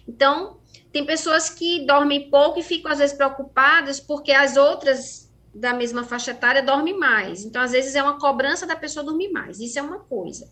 Então, 0.08 0.60
tem 0.92 1.06
pessoas 1.06 1.50
que 1.50 1.86
dormem 1.86 2.30
pouco 2.30 2.60
e 2.60 2.64
ficam, 2.64 2.92
às 2.92 3.00
vezes, 3.00 3.16
preocupadas 3.16 4.00
porque 4.00 4.32
as 4.32 4.56
outras 4.56 5.32
da 5.54 5.74
mesma 5.74 6.04
faixa 6.04 6.32
etária 6.32 6.64
dormem 6.64 6.98
mais. 6.98 7.44
Então, 7.44 7.62
às 7.62 7.72
vezes, 7.72 7.96
é 7.96 8.04
uma 8.04 8.20
cobrança 8.20 8.66
da 8.66 8.76
pessoa 8.76 9.04
dormir 9.04 9.30
mais. 9.30 9.60
Isso 9.60 9.80
é 9.80 9.82
uma 9.82 10.00
coisa. 10.00 10.50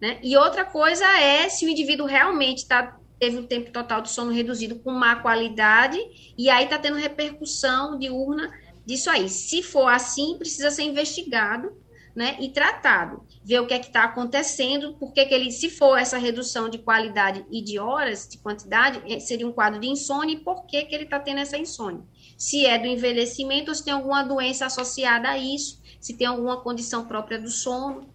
Né? 0.00 0.18
E 0.22 0.36
outra 0.36 0.64
coisa 0.64 1.04
é 1.18 1.48
se 1.48 1.66
o 1.66 1.68
indivíduo 1.68 2.06
realmente 2.06 2.58
está 2.58 2.98
teve 3.20 3.36
um 3.36 3.46
tempo 3.46 3.70
total 3.70 4.00
de 4.00 4.10
sono 4.10 4.32
reduzido 4.32 4.76
com 4.76 4.90
má 4.90 5.16
qualidade, 5.16 5.98
e 6.36 6.48
aí 6.48 6.64
está 6.64 6.78
tendo 6.78 6.96
repercussão 6.96 7.98
diurna 7.98 8.50
disso 8.84 9.10
aí. 9.10 9.28
Se 9.28 9.62
for 9.62 9.88
assim, 9.88 10.38
precisa 10.38 10.70
ser 10.70 10.84
investigado 10.84 11.70
né, 12.16 12.36
e 12.40 12.48
tratado, 12.48 13.22
ver 13.44 13.60
o 13.60 13.66
que 13.66 13.74
é 13.74 13.78
que 13.78 13.86
está 13.88 14.04
acontecendo, 14.04 14.96
porque 14.98 15.24
que 15.26 15.34
ele, 15.34 15.52
se 15.52 15.68
for 15.68 15.96
essa 15.98 16.16
redução 16.16 16.68
de 16.68 16.78
qualidade 16.78 17.44
e 17.50 17.62
de 17.62 17.78
horas, 17.78 18.26
de 18.26 18.38
quantidade, 18.38 19.00
é, 19.06 19.20
seria 19.20 19.46
um 19.46 19.52
quadro 19.52 19.78
de 19.78 19.86
insônia, 19.86 20.34
e 20.34 20.40
por 20.40 20.66
que, 20.66 20.82
que 20.84 20.94
ele 20.94 21.04
está 21.04 21.20
tendo 21.20 21.40
essa 21.40 21.58
insônia? 21.58 22.02
Se 22.38 22.64
é 22.64 22.78
do 22.78 22.86
envelhecimento 22.86 23.70
ou 23.70 23.74
se 23.74 23.84
tem 23.84 23.92
alguma 23.92 24.22
doença 24.22 24.64
associada 24.64 25.28
a 25.28 25.38
isso, 25.38 25.80
se 26.00 26.16
tem 26.16 26.26
alguma 26.26 26.60
condição 26.62 27.06
própria 27.06 27.38
do 27.38 27.50
sono, 27.50 28.08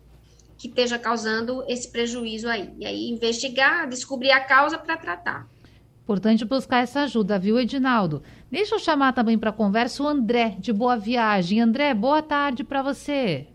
que 0.58 0.68
esteja 0.68 0.98
causando 0.98 1.64
esse 1.68 1.92
prejuízo 1.92 2.48
aí. 2.48 2.74
E 2.80 2.86
aí 2.86 3.10
investigar, 3.10 3.88
descobrir 3.88 4.32
a 4.32 4.40
causa 4.40 4.78
para 4.78 4.98
tratar. 4.98 5.48
Importante 6.04 6.46
buscar 6.46 6.84
essa 6.84 7.02
ajuda, 7.02 7.40
viu, 7.40 7.60
Edinaldo? 7.60 8.22
Deixa 8.52 8.76
eu 8.76 8.80
chamar 8.80 9.14
também 9.14 9.40
para 9.40 9.52
conversa 9.52 10.04
o 10.04 10.08
André, 10.08 10.56
de 10.60 10.72
Boa 10.72 10.96
Viagem. 10.96 11.60
André, 11.60 11.94
boa 11.94 12.22
tarde 12.22 12.64
para 12.64 12.84
você. 12.84 13.48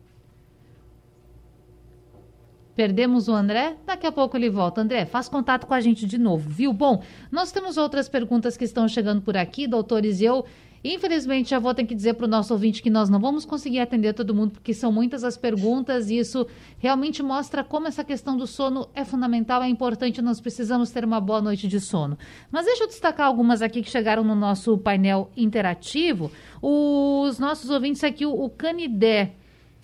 Perdemos 2.75 3.29
o 3.29 3.33
André? 3.33 3.77
Daqui 3.87 4.07
a 4.07 4.11
pouco 4.11 4.37
ele 4.37 4.51
volta. 4.51 4.81
André, 4.81 5.05
faz 5.05 5.29
contato 5.29 5.67
com 5.67 5.75
a 5.75 5.81
gente 5.81 6.07
de 6.07 6.19
novo, 6.19 6.49
viu? 6.49 6.73
Bom, 6.73 7.03
nós 7.31 7.53
temos 7.53 7.77
outras 7.77 8.09
perguntas 8.09 8.57
que 8.57 8.65
estão 8.65 8.89
chegando 8.89 9.23
por 9.23 9.37
aqui, 9.37 9.67
doutores, 9.67 10.21
e 10.21 10.25
eu 10.25 10.45
Infelizmente, 10.83 11.51
já 11.51 11.59
vou 11.59 11.75
ter 11.75 11.85
que 11.85 11.95
dizer 11.95 12.15
para 12.15 12.25
o 12.25 12.29
nosso 12.29 12.55
ouvinte 12.55 12.83
que 12.83 12.89
nós 12.89 13.11
não 13.11 13.21
vamos 13.21 13.45
conseguir 13.45 13.81
atender 13.81 14.15
todo 14.15 14.35
mundo, 14.35 14.53
porque 14.53 14.73
são 14.73 14.91
muitas 14.91 15.23
as 15.23 15.37
perguntas 15.37 16.09
e 16.09 16.17
isso 16.17 16.47
realmente 16.79 17.23
mostra 17.23 17.63
como 17.63 17.87
essa 17.87 18.03
questão 18.03 18.35
do 18.35 18.47
sono 18.47 18.89
é 18.95 19.05
fundamental, 19.05 19.63
é 19.63 19.69
importante, 19.69 20.23
nós 20.23 20.41
precisamos 20.41 20.91
ter 20.91 21.05
uma 21.05 21.21
boa 21.21 21.43
noite 21.43 21.69
de 21.69 21.79
sono. 21.79 22.17
Mas 22.51 22.65
deixa 22.65 22.85
eu 22.85 22.89
destacar 22.89 23.27
algumas 23.27 23.61
aqui 23.61 23.83
que 23.83 23.91
chegaram 23.91 24.25
no 24.25 24.35
nosso 24.35 24.79
painel 24.79 25.31
interativo. 25.37 26.31
Os 26.63 27.39
nossos 27.39 27.69
ouvintes 27.69 28.03
aqui, 28.03 28.25
o, 28.25 28.49
Canidé. 28.49 29.33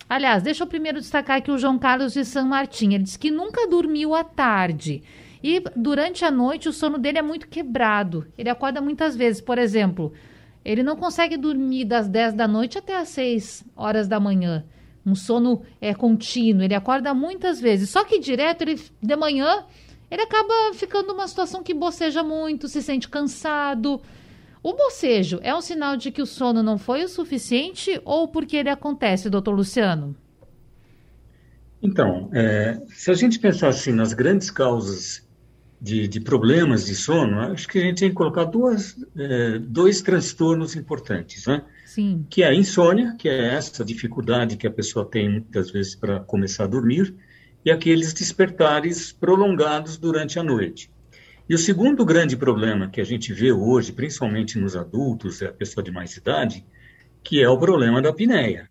Aliás, 0.09 0.41
deixa 0.41 0.63
eu 0.63 0.67
primeiro 0.67 0.99
destacar 0.99 1.37
aqui 1.37 1.51
o 1.51 1.59
João 1.59 1.77
Carlos 1.77 2.13
de 2.13 2.25
San 2.25 2.45
Martin. 2.45 2.93
Ele 2.93 3.03
disse 3.03 3.19
que 3.19 3.29
nunca 3.29 3.67
dormiu 3.67 4.15
à 4.15 4.23
tarde. 4.23 5.03
E 5.43 5.61
durante 5.75 6.25
a 6.25 6.31
noite 6.31 6.67
o 6.67 6.73
sono 6.73 6.97
dele 6.97 7.19
é 7.19 7.21
muito 7.21 7.47
quebrado. 7.47 8.25
Ele 8.35 8.49
acorda 8.49 8.81
muitas 8.81 9.15
vezes, 9.15 9.41
por 9.41 9.59
exemplo. 9.59 10.11
Ele 10.67 10.83
não 10.83 10.97
consegue 10.97 11.37
dormir 11.37 11.85
das 11.85 12.09
10 12.09 12.33
da 12.33 12.45
noite 12.45 12.77
até 12.77 12.97
as 12.97 13.07
6 13.07 13.63
horas 13.73 14.05
da 14.05 14.19
manhã. 14.19 14.65
Um 15.05 15.15
sono 15.15 15.61
é 15.79 15.93
contínuo, 15.93 16.61
ele 16.61 16.75
acorda 16.75 17.13
muitas 17.13 17.61
vezes. 17.61 17.89
Só 17.89 18.03
que 18.03 18.19
direto, 18.19 18.63
ele 18.63 18.77
de 19.01 19.15
manhã, 19.15 19.63
ele 20.11 20.23
acaba 20.23 20.73
ficando 20.73 21.07
numa 21.07 21.25
situação 21.25 21.63
que 21.63 21.73
boceja 21.73 22.21
muito, 22.21 22.67
se 22.67 22.81
sente 22.81 23.07
cansado. 23.07 24.01
O 24.61 24.73
bocejo 24.73 25.39
é 25.41 25.55
um 25.55 25.61
sinal 25.61 25.95
de 25.95 26.11
que 26.11 26.21
o 26.21 26.25
sono 26.25 26.61
não 26.61 26.77
foi 26.77 27.01
o 27.01 27.07
suficiente 27.07 28.01
ou 28.03 28.27
porque 28.27 28.57
ele 28.57 28.69
acontece, 28.69 29.29
doutor 29.29 29.55
Luciano? 29.55 30.17
Então, 31.81 32.29
é, 32.33 32.77
se 32.89 33.09
a 33.09 33.13
gente 33.13 33.39
pensar 33.39 33.69
assim 33.69 33.93
nas 33.93 34.11
grandes 34.11 34.51
causas 34.51 35.25
de, 35.79 36.07
de, 36.07 36.19
problemas 36.19 36.85
de 36.85 36.95
sono, 36.95 37.39
acho 37.39 37.67
que 37.67 37.77
a 37.77 37.81
gente 37.81 37.99
tem 37.99 38.09
que 38.09 38.15
colocar 38.15 38.45
duas, 38.45 38.95
é, 39.15 39.59
dois 39.59 40.01
transtornos 40.01 40.75
importantes, 40.75 41.45
né? 41.45 41.63
Sim. 41.85 42.25
Que 42.29 42.43
é 42.43 42.47
a 42.47 42.53
insônia, 42.53 43.15
que 43.17 43.29
é 43.29 43.53
essa 43.53 43.85
dificuldade 43.85 44.57
que 44.57 44.67
a 44.67 44.71
pessoa 44.71 45.05
tem 45.05 45.29
muitas 45.29 45.69
vezes 45.69 45.95
para 45.95 46.19
começar 46.19 46.63
a 46.63 46.67
dormir, 46.67 47.15
e 47.63 47.71
aqueles 47.71 48.13
despertares 48.13 49.11
prolongados 49.11 49.97
durante 49.97 50.39
a 50.39 50.43
noite. 50.43 50.89
E 51.49 51.55
o 51.55 51.57
segundo 51.57 52.03
grande 52.03 52.35
problema 52.35 52.89
que 52.89 52.99
a 52.99 53.05
gente 53.05 53.31
vê 53.31 53.51
hoje, 53.51 53.93
principalmente 53.93 54.59
nos 54.59 54.75
adultos, 54.75 55.41
é 55.41 55.47
a 55.47 55.53
pessoa 55.53 55.83
de 55.83 55.91
mais 55.91 56.15
idade, 56.17 56.65
que 57.23 57.41
é 57.41 57.49
o 57.49 57.57
problema 57.57 58.01
da 58.01 58.09
apneia. 58.09 58.69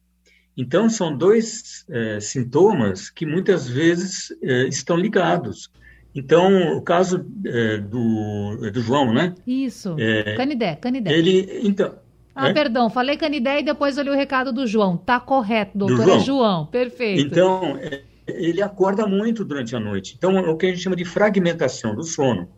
Então, 0.56 0.88
são 0.88 1.16
dois 1.16 1.84
é, 1.88 2.18
sintomas 2.20 3.10
que 3.10 3.26
muitas 3.26 3.68
vezes 3.68 4.28
é, 4.42 4.66
estão 4.66 4.96
ligados. 4.96 5.70
Então, 6.16 6.78
o 6.78 6.80
caso 6.80 7.26
é, 7.44 7.76
do, 7.76 8.60
é 8.62 8.70
do 8.70 8.80
João, 8.80 9.12
né? 9.12 9.34
Isso. 9.46 9.94
É, 9.98 10.34
Canidé, 10.34 10.74
Canidé. 10.76 11.12
Ele, 11.12 11.60
então. 11.62 11.94
Ah, 12.34 12.48
é? 12.48 12.54
perdão, 12.54 12.88
falei 12.88 13.18
Canidé 13.18 13.60
e 13.60 13.62
depois 13.62 13.98
olhei 13.98 14.12
o 14.12 14.16
recado 14.16 14.50
do 14.50 14.66
João. 14.66 14.96
Tá 14.96 15.20
correto, 15.20 15.76
doutor, 15.76 16.04
João. 16.04 16.16
é 16.16 16.20
João. 16.20 16.66
Perfeito. 16.66 17.20
Então, 17.20 17.76
é, 17.76 18.02
ele 18.26 18.62
acorda 18.62 19.06
muito 19.06 19.44
durante 19.44 19.76
a 19.76 19.80
noite. 19.80 20.14
Então, 20.16 20.38
é 20.38 20.48
o 20.48 20.56
que 20.56 20.64
a 20.64 20.68
gente 20.70 20.80
chama 20.80 20.96
de 20.96 21.04
fragmentação 21.04 21.94
do 21.94 22.02
sono. 22.02 22.48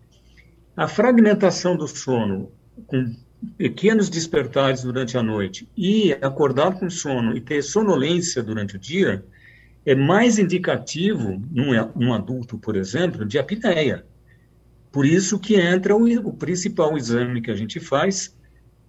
A 0.77 0.87
fragmentação 0.87 1.77
do 1.77 1.89
sono, 1.89 2.53
com 2.87 3.13
pequenos 3.57 4.09
despertares 4.09 4.85
durante 4.85 5.19
a 5.19 5.23
noite, 5.23 5.69
e 5.77 6.13
acordar 6.23 6.79
com 6.79 6.89
sono 6.89 7.37
e 7.37 7.41
ter 7.41 7.63
sonolência 7.63 8.41
durante 8.41 8.77
o 8.77 8.79
dia, 8.79 9.25
é 9.91 9.95
mais 9.95 10.39
indicativo, 10.39 11.43
num, 11.51 11.73
num 11.97 12.13
adulto, 12.13 12.59
por 12.59 12.77
exemplo, 12.77 13.25
de 13.25 13.39
apneia. 13.39 14.05
Por 14.93 15.07
isso 15.07 15.39
que 15.39 15.55
entra 15.55 15.97
o, 15.97 16.05
o 16.29 16.33
principal 16.35 16.95
exame 16.95 17.41
que 17.41 17.51
a 17.51 17.55
gente 17.55 17.81
faz, 17.81 18.37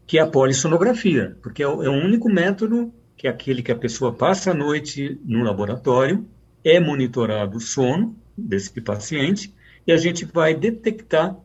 que 0.05 0.17
é 0.17 0.21
a 0.21 0.27
polissonografia, 0.27 1.37
porque 1.41 1.63
é 1.63 1.67
o, 1.69 1.81
é 1.81 1.87
o 1.87 1.93
único 1.93 2.27
método 2.27 2.93
que 3.15 3.27
é 3.27 3.29
aquele 3.29 3.63
que 3.63 3.71
a 3.71 3.77
pessoa 3.77 4.13
passa 4.13 4.51
a 4.51 4.53
noite 4.53 5.17
no 5.23 5.41
laboratório, 5.41 6.25
é 6.65 6.81
monitorado 6.81 7.55
o 7.55 7.61
sono 7.61 8.17
desse 8.37 8.81
paciente 8.81 9.53
e 9.87 9.93
a 9.93 9.97
gente 9.97 10.25
vai 10.25 10.53
detectar 10.53 11.31
uh, 11.33 11.41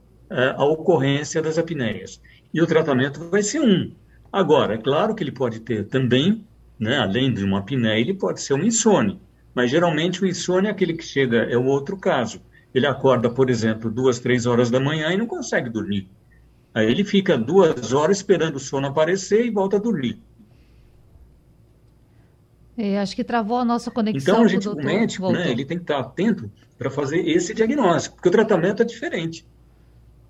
a 0.56 0.64
ocorrência 0.64 1.40
das 1.40 1.58
apneias. 1.58 2.20
E 2.52 2.61
o 2.61 2.66
tratamento 2.66 3.28
vai 3.30 3.42
ser 3.42 3.61
um. 3.61 3.92
Agora, 4.32 4.75
é 4.75 4.78
claro 4.78 5.14
que 5.14 5.23
ele 5.23 5.32
pode 5.32 5.61
ter 5.61 5.84
também, 5.84 6.44
né, 6.76 6.99
além 6.99 7.32
de 7.32 7.44
uma 7.44 7.61
apneia, 7.61 8.00
ele 8.00 8.14
pode 8.14 8.40
ser 8.40 8.54
um 8.54 8.64
insônia. 8.64 9.16
Mas 9.54 9.70
geralmente 9.70 10.23
o 10.23 10.26
insônia 10.26 10.68
é 10.68 10.73
aquele 10.73 10.94
que 10.94 11.04
chega, 11.04 11.44
é 11.44 11.56
o 11.56 11.64
outro 11.64 11.96
caso. 11.96 12.40
Ele 12.75 12.87
acorda, 12.87 13.30
por 13.30 13.49
exemplo, 13.49 13.90
duas, 13.90 14.18
três 14.18 14.46
horas 14.46 14.70
da 14.70 14.80
manhã 14.80 15.11
e 15.12 15.16
não 15.16 15.26
consegue 15.26 15.70
dormir. 15.70 16.08
Aí 16.75 16.90
ele 16.90 17.04
fica 17.04 17.38
duas 17.38 17.92
horas 17.92 18.16
esperando 18.16 18.56
o 18.56 18.61
sono 18.61 18.88
aparecer 18.88 19.46
e 19.46 19.50
volta 19.50 19.76
a 19.76 19.80
dormir. 19.80 20.18
É, 22.76 22.99
acho 22.99 23.14
que 23.14 23.23
travou 23.23 23.58
a 23.58 23.64
nossa 23.64 23.90
conexão. 23.90 24.34
Então, 24.34 24.44
a 24.44 24.49
gente, 24.49 24.68
o 24.68 24.75
médico, 24.75 25.30
né, 25.30 25.49
ele 25.49 25.64
tem 25.64 25.76
que 25.76 25.84
estar 25.84 26.00
atento 26.00 26.50
para 26.76 26.90
fazer 26.90 27.20
esse 27.28 27.54
diagnóstico, 27.54 28.16
porque 28.16 28.28
o 28.28 28.32
tratamento 28.32 28.82
é 28.82 28.84
diferente. 28.84 29.46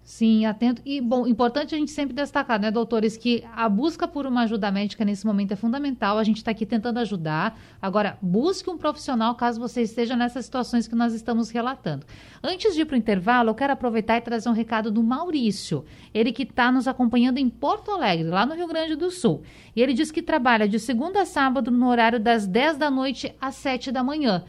Sim, 0.04 0.44
atento. 0.44 0.82
E, 0.84 1.00
bom, 1.00 1.26
importante 1.26 1.74
a 1.74 1.78
gente 1.78 1.90
sempre 1.90 2.14
destacar, 2.14 2.60
né, 2.60 2.70
doutores, 2.70 3.16
que 3.16 3.42
a 3.56 3.66
busca 3.70 4.06
por 4.06 4.26
uma 4.26 4.42
ajuda 4.42 4.70
médica 4.70 5.02
nesse 5.02 5.24
momento 5.24 5.52
é 5.52 5.56
fundamental. 5.56 6.18
A 6.18 6.24
gente 6.24 6.36
está 6.36 6.50
aqui 6.50 6.66
tentando 6.66 6.98
ajudar. 6.98 7.58
Agora, 7.80 8.18
busque 8.20 8.68
um 8.68 8.76
profissional 8.76 9.34
caso 9.34 9.58
você 9.58 9.80
esteja 9.80 10.14
nessas 10.14 10.44
situações 10.44 10.86
que 10.86 10.94
nós 10.94 11.14
estamos 11.14 11.48
relatando. 11.48 12.04
Antes 12.42 12.74
de 12.74 12.82
ir 12.82 12.84
para 12.84 12.94
o 12.94 12.98
intervalo, 12.98 13.48
eu 13.48 13.54
quero 13.54 13.72
aproveitar 13.72 14.18
e 14.18 14.20
trazer 14.20 14.50
um 14.50 14.52
recado 14.52 14.90
do 14.90 15.02
Maurício. 15.02 15.86
Ele 16.12 16.32
que 16.32 16.42
está 16.42 16.70
nos 16.70 16.86
acompanhando 16.86 17.38
em 17.38 17.48
Porto 17.48 17.90
Alegre, 17.90 18.28
lá 18.28 18.44
no 18.44 18.54
Rio 18.54 18.68
Grande 18.68 18.96
do 18.96 19.10
Sul. 19.10 19.42
E 19.74 19.80
ele 19.80 19.94
diz 19.94 20.10
que 20.10 20.20
trabalha 20.20 20.68
de 20.68 20.78
segunda 20.78 21.22
a 21.22 21.24
sábado 21.24 21.70
no 21.70 21.88
horário 21.88 22.20
das 22.20 22.46
10 22.46 22.76
da 22.76 22.90
noite 22.90 23.34
às 23.40 23.54
7 23.54 23.90
da 23.90 24.04
manhã. 24.04 24.44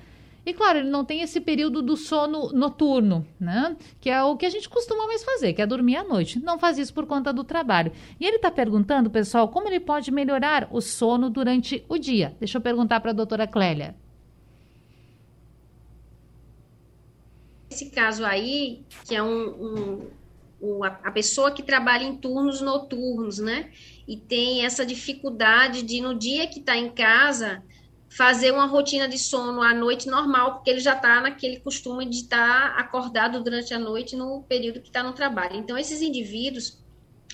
E 0.46 0.54
claro, 0.54 0.80
ele 0.80 0.90
não 0.90 1.04
tem 1.04 1.22
esse 1.22 1.42
período 1.42 1.82
do 1.82 1.98
sono 1.98 2.52
noturno, 2.52 3.26
né? 3.40 3.76
Que 4.00 4.12
é 4.12 4.22
o 4.22 4.38
que 4.38 4.46
a 4.46 4.50
gente 4.50 4.70
costuma 4.70 5.08
mais 5.08 5.24
fazer, 5.24 5.54
que 5.54 5.62
é 5.62 5.66
dormir 5.66 5.96
à 5.96 6.04
noite. 6.04 6.40
Não 6.40 6.60
faz 6.60 6.78
isso 6.78 6.94
por 6.94 7.08
conta 7.08 7.34
do 7.34 7.44
trabalho. 7.44 7.92
E 8.20 8.26
ele 8.26 8.36
está 8.36 8.52
perguntando, 8.52 9.10
pessoal, 9.10 9.48
como 9.48 9.68
ele 9.68 9.80
pode 9.80 10.12
melhorar 10.12 10.68
o 10.72 10.82
sono 10.82 11.32
durante 11.32 11.84
o 11.90 11.98
dia. 11.98 12.36
Deixa 12.40 12.60
eu 12.60 12.62
perguntar 12.62 13.00
para 13.00 13.10
a 13.10 13.14
doutora 13.14 13.48
Clélia. 13.48 13.96
Esse 17.70 17.90
caso 17.90 18.24
aí, 18.24 18.84
que 19.06 19.16
é 19.16 19.24
um, 19.24 20.08
um, 20.62 20.84
a 20.84 21.12
pessoa 21.12 21.52
que 21.52 21.64
trabalha 21.64 22.04
em 22.04 22.16
turnos 22.16 22.62
noturnos, 22.62 23.40
né? 23.40 23.72
E 24.08 24.16
tem 24.16 24.64
essa 24.64 24.86
dificuldade 24.86 25.82
de, 25.82 26.02
no 26.02 26.14
dia 26.14 26.48
que 26.48 26.60
está 26.60 26.78
em 26.78 26.92
casa, 26.92 27.64
fazer 28.16 28.52
uma 28.52 28.66
rotina 28.66 29.10
de 29.10 29.20
sono 29.20 29.62
à 29.62 29.74
noite 29.74 30.08
normal, 30.08 30.54
porque 30.54 30.70
ele 30.70 30.80
já 30.80 30.94
está 30.94 31.20
naquele 31.20 31.60
costume 31.60 32.06
de 32.06 32.22
estar 32.22 32.74
tá 32.74 32.80
acordado 32.80 33.44
durante 33.44 33.74
a 33.74 33.80
noite 33.80 34.16
no 34.16 34.42
período 34.44 34.80
que 34.80 34.88
está 34.88 35.04
no 35.04 35.12
trabalho. 35.12 35.58
Então, 35.58 35.78
esses 35.78 36.02
indivíduos, 36.02 36.82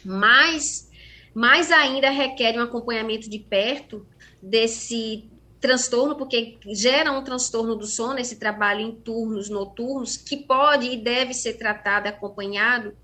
mais, 0.03 0.89
mais 1.35 1.71
ainda 1.71 2.09
requerem 2.09 2.59
um 2.59 2.63
acompanhamento 2.63 3.29
de 3.29 3.38
perto 3.38 4.07
desse 4.41 5.29
transtorno, 5.59 6.15
porque 6.15 6.57
gera 6.73 7.11
um 7.11 7.23
transtorno 7.23 7.75
do 7.75 7.85
sono, 7.85 8.17
esse 8.17 8.39
trabalho 8.39 8.81
em 8.81 8.91
turnos 8.91 9.50
noturnos, 9.50 10.17
que 10.17 10.35
pode 10.35 10.88
e 10.88 10.97
deve 10.97 11.35
ser 11.35 11.59
tratado, 11.59 12.07
acompanhado 12.07 12.97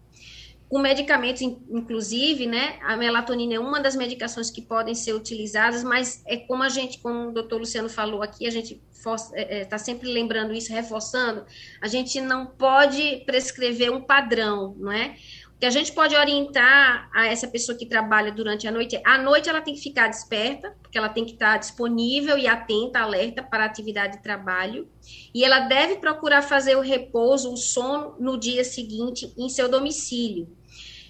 com 0.70 0.80
medicamentos, 0.80 1.42
inclusive, 1.42 2.46
né? 2.46 2.78
A 2.82 2.98
melatonina 2.98 3.54
é 3.54 3.60
uma 3.60 3.80
das 3.80 3.96
medicações 3.96 4.52
que 4.52 4.62
podem 4.62 4.94
ser 4.94 5.14
utilizadas, 5.14 5.84
mas 5.84 6.22
é 6.26 6.38
como 6.38 6.62
a 6.62 6.70
gente, 6.70 7.00
como 7.00 7.30
o 7.30 7.32
doutor 7.32 7.60
Luciano 7.60 7.90
falou 7.90 8.22
aqui, 8.22 8.46
a 8.46 8.52
gente 8.52 8.82
está 8.92 9.16
é, 9.34 9.62
é, 9.62 9.78
sempre 9.78 10.12
lembrando 10.12 10.54
isso, 10.54 10.74
reforçando, 10.74 11.46
a 11.82 11.88
gente 11.88 12.20
não 12.20 12.46
pode 12.46 13.24
prescrever 13.26 13.92
um 13.92 14.02
padrão, 14.02 14.76
não 14.78 14.92
é? 14.92 15.16
O 15.56 15.60
que 15.60 15.66
a 15.66 15.72
gente 15.72 15.92
pode 15.92 16.16
orientar 16.16 17.10
a 17.12 17.26
essa 17.28 17.48
pessoa 17.48 17.76
que 17.76 17.86
trabalha 17.86 18.32
durante 18.32 18.68
a 18.68 18.72
noite, 18.72 19.02
à 19.04 19.18
noite 19.18 19.50
ela 19.50 19.62
tem 19.62 19.74
que 19.74 19.82
ficar 19.82 20.08
desperta, 20.08 20.76
porque 20.84 20.98
ela 20.98 21.10
tem 21.10 21.26
que 21.26 21.32
estar 21.32 21.58
disponível 21.58 22.38
e 22.38 22.46
atenta, 22.46 23.00
alerta 23.00 23.42
para 23.42 23.64
a 23.64 23.66
atividade 23.66 24.18
de 24.18 24.24
trabalho, 24.24 24.88
e 25.34 25.44
ela 25.44 25.62
deve 25.62 25.96
procurar 25.96 26.42
fazer 26.42 26.76
o 26.76 26.82
repouso, 26.82 27.52
o 27.52 27.58
sono 27.58 28.16
no 28.20 28.38
dia 28.38 28.64
seguinte 28.64 29.34
em 29.38 29.50
seu 29.50 29.70
domicílio 29.70 30.57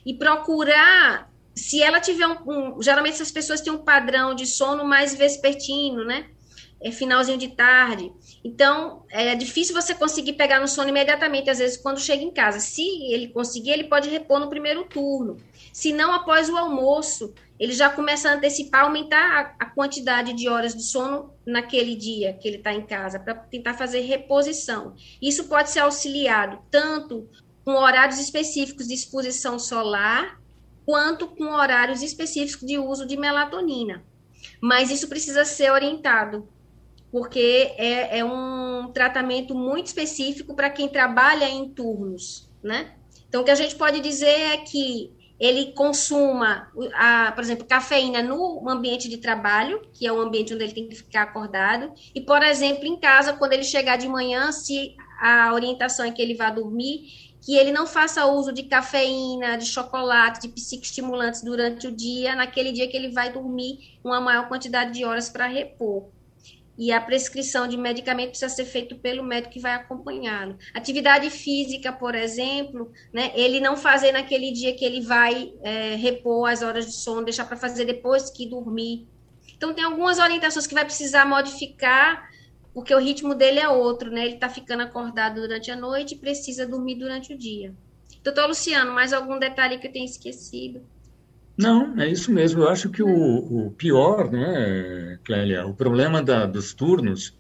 e 0.08 0.14
procurar, 0.14 1.30
se 1.54 1.84
ela 1.84 2.00
tiver 2.00 2.26
um, 2.26 2.38
um, 2.78 2.82
geralmente 2.82 3.16
essas 3.16 3.30
pessoas 3.30 3.60
têm 3.60 3.74
um 3.74 3.84
padrão 3.84 4.34
de 4.34 4.46
sono 4.46 4.86
mais 4.86 5.14
vespertino, 5.14 6.06
né? 6.06 6.30
É 6.80 6.92
finalzinho 6.92 7.38
de 7.38 7.50
tarde. 7.50 8.14
Então, 8.42 9.04
é 9.10 9.36
difícil 9.36 9.76
você 9.76 9.94
conseguir 9.94 10.34
pegar 10.34 10.62
no 10.62 10.68
sono 10.68 10.88
imediatamente, 10.88 11.50
às 11.50 11.58
vezes, 11.58 11.76
quando 11.76 12.00
chega 12.00 12.24
em 12.24 12.32
casa. 12.32 12.60
Se 12.62 12.84
ele 13.12 13.28
conseguir, 13.28 13.72
ele 13.72 13.86
pode 13.86 14.08
repor 14.10 14.40
no 14.40 14.48
primeiro 14.48 14.86
turno. 14.86 15.38
Se 15.74 15.92
não, 15.92 16.14
após 16.14 16.48
o 16.48 16.56
almoço, 16.56 17.34
ele 17.60 17.74
já 17.74 17.90
começa 17.90 18.30
a 18.30 18.36
antecipar, 18.36 18.86
aumentar 18.86 19.56
a, 19.60 19.66
a 19.66 19.70
quantidade 19.72 20.32
de 20.34 20.48
horas 20.48 20.74
de 20.74 20.84
sono 20.84 21.34
naquele 21.46 21.96
dia 21.96 22.32
que 22.34 22.48
ele 22.48 22.58
está 22.58 22.72
em 22.72 22.86
casa, 22.86 23.20
para 23.20 23.36
tentar 23.36 23.74
fazer 23.74 24.02
reposição. 24.02 24.96
Isso 25.22 25.50
pode 25.50 25.70
ser 25.72 25.80
auxiliado 25.80 26.60
tanto 26.72 27.28
com 27.68 27.74
horários 27.74 28.18
específicos 28.18 28.88
de 28.88 28.94
exposição 28.94 29.60
solar, 29.60 30.40
quanto 30.86 31.28
com 31.28 31.48
horários 31.48 32.02
específicos 32.02 32.66
de 32.66 32.78
uso 32.78 33.06
de 33.06 33.18
melatonina. 33.18 34.06
Mas 34.62 34.90
isso 34.90 35.10
precisa 35.10 35.44
ser 35.44 35.70
orientado, 35.74 36.48
porque 37.12 37.74
é, 37.76 38.20
é 38.20 38.24
um 38.24 38.90
tratamento 38.94 39.54
muito 39.54 39.88
específico 39.88 40.56
para 40.56 40.70
quem 40.70 40.88
trabalha 40.88 41.50
em 41.50 41.68
turnos, 41.68 42.50
né? 42.64 42.94
Então, 43.28 43.42
o 43.42 43.44
que 43.44 43.52
a 43.52 43.56
gente 43.56 43.76
pode 43.76 44.00
dizer 44.00 44.28
é 44.28 44.58
que 44.60 45.12
ele 45.38 45.74
consuma, 45.74 46.72
a, 46.94 47.34
por 47.34 47.44
exemplo, 47.44 47.66
cafeína 47.66 48.24
no 48.24 48.70
ambiente 48.70 49.10
de 49.10 49.18
trabalho, 49.18 49.82
que 49.94 50.08
é 50.08 50.14
o 50.14 50.22
ambiente 50.22 50.54
onde 50.54 50.64
ele 50.64 50.74
tem 50.74 50.88
que 50.88 50.96
ficar 50.96 51.24
acordado, 51.24 51.92
e, 52.16 52.22
por 52.22 52.42
exemplo, 52.44 52.86
em 52.86 52.98
casa, 52.98 53.34
quando 53.34 53.52
ele 53.52 53.66
chegar 53.66 53.98
de 53.98 54.08
manhã, 54.08 54.54
se 54.54 54.96
a 55.20 55.52
orientação 55.54 56.06
é 56.06 56.12
que 56.12 56.22
ele 56.22 56.36
vá 56.36 56.50
dormir, 56.50 57.27
que 57.48 57.56
ele 57.56 57.72
não 57.72 57.88
faça 57.88 58.26
uso 58.26 58.52
de 58.52 58.64
cafeína, 58.64 59.56
de 59.56 59.66
chocolate, 59.66 60.42
de 60.42 60.50
psicoestimulantes 60.50 61.42
durante 61.42 61.88
o 61.88 61.92
dia, 61.96 62.36
naquele 62.36 62.74
dia 62.74 62.90
que 62.90 62.98
ele 62.98 63.14
vai 63.14 63.32
dormir 63.32 63.98
uma 64.04 64.20
maior 64.20 64.50
quantidade 64.50 64.92
de 64.92 65.06
horas 65.06 65.30
para 65.30 65.48
repor. 65.48 66.10
E 66.78 66.92
a 66.92 67.00
prescrição 67.00 67.66
de 67.66 67.78
medicamento 67.78 68.32
precisa 68.32 68.54
ser 68.54 68.66
feita 68.66 68.96
pelo 68.96 69.24
médico 69.24 69.54
que 69.54 69.62
vai 69.62 69.72
acompanhá-lo. 69.72 70.58
Atividade 70.74 71.30
física, 71.30 71.94
por 71.94 72.16
exemplo, 72.16 72.92
né, 73.14 73.32
ele 73.34 73.62
não 73.62 73.78
fazer 73.78 74.12
naquele 74.12 74.52
dia 74.52 74.76
que 74.76 74.84
ele 74.84 75.00
vai 75.00 75.54
é, 75.64 75.96
repor 75.96 76.50
as 76.50 76.62
horas 76.62 76.86
de 76.86 76.92
sono, 76.92 77.24
deixar 77.24 77.46
para 77.46 77.56
fazer 77.56 77.86
depois 77.86 78.30
que 78.30 78.46
dormir. 78.46 79.08
Então, 79.56 79.74
tem 79.74 79.86
algumas 79.86 80.20
orientações 80.20 80.68
que 80.68 80.74
vai 80.74 80.84
precisar 80.84 81.26
modificar 81.26 82.28
porque 82.78 82.94
o 82.94 83.00
ritmo 83.00 83.34
dele 83.34 83.60
é 83.60 83.68
outro, 83.68 84.12
né? 84.12 84.24
Ele 84.24 84.36
está 84.36 84.48
ficando 84.48 84.84
acordado 84.84 85.42
durante 85.42 85.72
a 85.72 85.76
noite 85.76 86.14
e 86.14 86.18
precisa 86.20 86.64
dormir 86.64 86.94
durante 86.94 87.34
o 87.34 87.38
dia. 87.38 87.74
Doutor 88.24 88.50
Luciano, 88.50 88.94
mais 88.94 89.14
algum 89.14 89.40
detalhe 89.40 89.80
que 89.80 89.88
eu 89.88 89.92
tenha 89.92 90.06
esquecido? 90.06 90.82
Não, 91.58 92.00
é 92.00 92.08
isso 92.08 92.32
mesmo. 92.32 92.62
Eu 92.62 92.70
acho 92.70 92.92
que 92.92 93.02
o, 93.02 93.10
o 93.10 93.72
pior, 93.72 94.32
né, 94.32 95.18
Clélia, 95.24 95.66
o 95.66 95.74
problema 95.74 96.22
da, 96.22 96.46
dos 96.46 96.72
turnos 96.72 97.36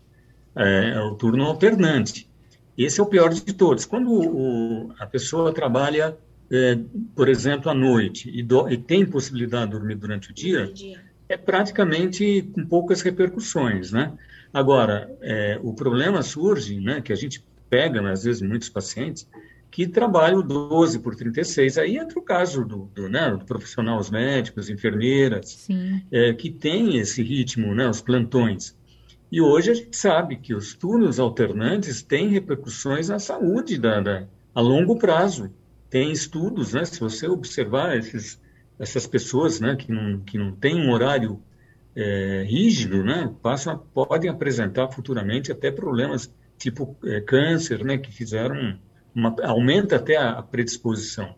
é, 0.55 0.93
é, 0.95 1.01
o 1.01 1.13
turno 1.13 1.43
alternante. 1.43 2.27
Esse 2.75 2.99
é 2.99 3.03
o 3.03 3.05
pior 3.05 3.31
de 3.31 3.53
todos. 3.53 3.85
Quando 3.85 4.11
o, 4.11 4.91
a 4.97 5.05
pessoa 5.05 5.53
trabalha, 5.53 6.17
é, 6.49 6.79
por 7.15 7.29
exemplo, 7.29 7.69
à 7.69 7.75
noite 7.75 8.27
e, 8.33 8.41
do, 8.41 8.67
e, 8.67 8.75
tem 8.75 9.05
possibilidade 9.05 9.65
de 9.65 9.77
dormir 9.77 9.93
durante 9.93 10.31
o 10.31 10.33
dia, 10.33 10.65
dia, 10.73 10.99
é 11.29 11.37
praticamente 11.37 12.41
com 12.55 12.65
poucas 12.65 13.03
repercussões, 13.03 13.91
né? 13.91 14.17
Agora, 14.57 15.15
é, 15.21 15.59
o 15.61 15.71
problema 15.71 16.23
surge, 16.23 16.79
né, 16.79 16.99
que 16.99 17.13
a 17.13 17.15
gente 17.15 17.45
pega, 17.69 18.01
né, 18.01 18.11
às 18.11 18.23
vezes, 18.23 18.41
muitos 18.41 18.69
pacientes 18.69 19.29
que 19.69 19.87
trabalham 19.87 20.41
12 20.41 20.97
por 20.97 21.15
36. 21.15 21.77
Aí 21.77 21.95
entra 21.95 22.17
o 22.17 22.23
caso 22.23 22.65
do, 22.65 22.89
do, 22.95 23.07
né, 23.07 23.29
do 23.29 23.45
profissional, 23.45 23.99
os 23.99 24.09
médicos, 24.09 24.67
enfermeiras, 24.67 25.67
é, 26.11 26.33
que 26.33 26.49
tem 26.49 26.97
esse 26.97 27.21
ritmo, 27.21 27.75
né, 27.75 27.87
os 27.87 28.01
plantões. 28.01 28.75
E 29.31 29.39
hoje 29.39 29.69
a 29.69 29.73
gente 29.75 29.95
sabe 29.95 30.37
que 30.37 30.55
os 30.55 30.73
turnos 30.73 31.19
alternantes 31.19 32.01
têm 32.01 32.29
repercussões 32.29 33.09
na 33.09 33.19
saúde 33.19 33.77
da, 33.77 34.01
da 34.01 34.27
a 34.55 34.59
longo 34.59 34.97
prazo. 34.97 35.53
Tem 35.87 36.11
estudos, 36.11 36.73
né, 36.73 36.83
se 36.83 36.99
você 36.99 37.27
observar 37.27 37.95
esses, 37.95 38.41
essas 38.79 39.05
pessoas 39.05 39.59
né, 39.59 39.75
que, 39.75 39.91
não, 39.91 40.19
que 40.21 40.35
não 40.35 40.51
têm 40.51 40.81
um 40.81 40.91
horário 40.91 41.39
é, 41.99 42.45
rígido, 42.47 43.03
né, 43.03 43.33
passam, 43.41 43.79
podem 43.91 44.29
apresentar 44.29 44.87
futuramente 44.89 45.51
até 45.51 45.71
problemas 45.71 46.31
tipo 46.55 46.95
é, 47.03 47.19
câncer, 47.21 47.83
né, 47.83 47.97
que 47.97 48.11
fizeram 48.11 48.55
um, 48.55 48.79
uma, 49.15 49.35
aumenta 49.43 49.95
até 49.95 50.15
a 50.15 50.43
predisposição. 50.43 51.35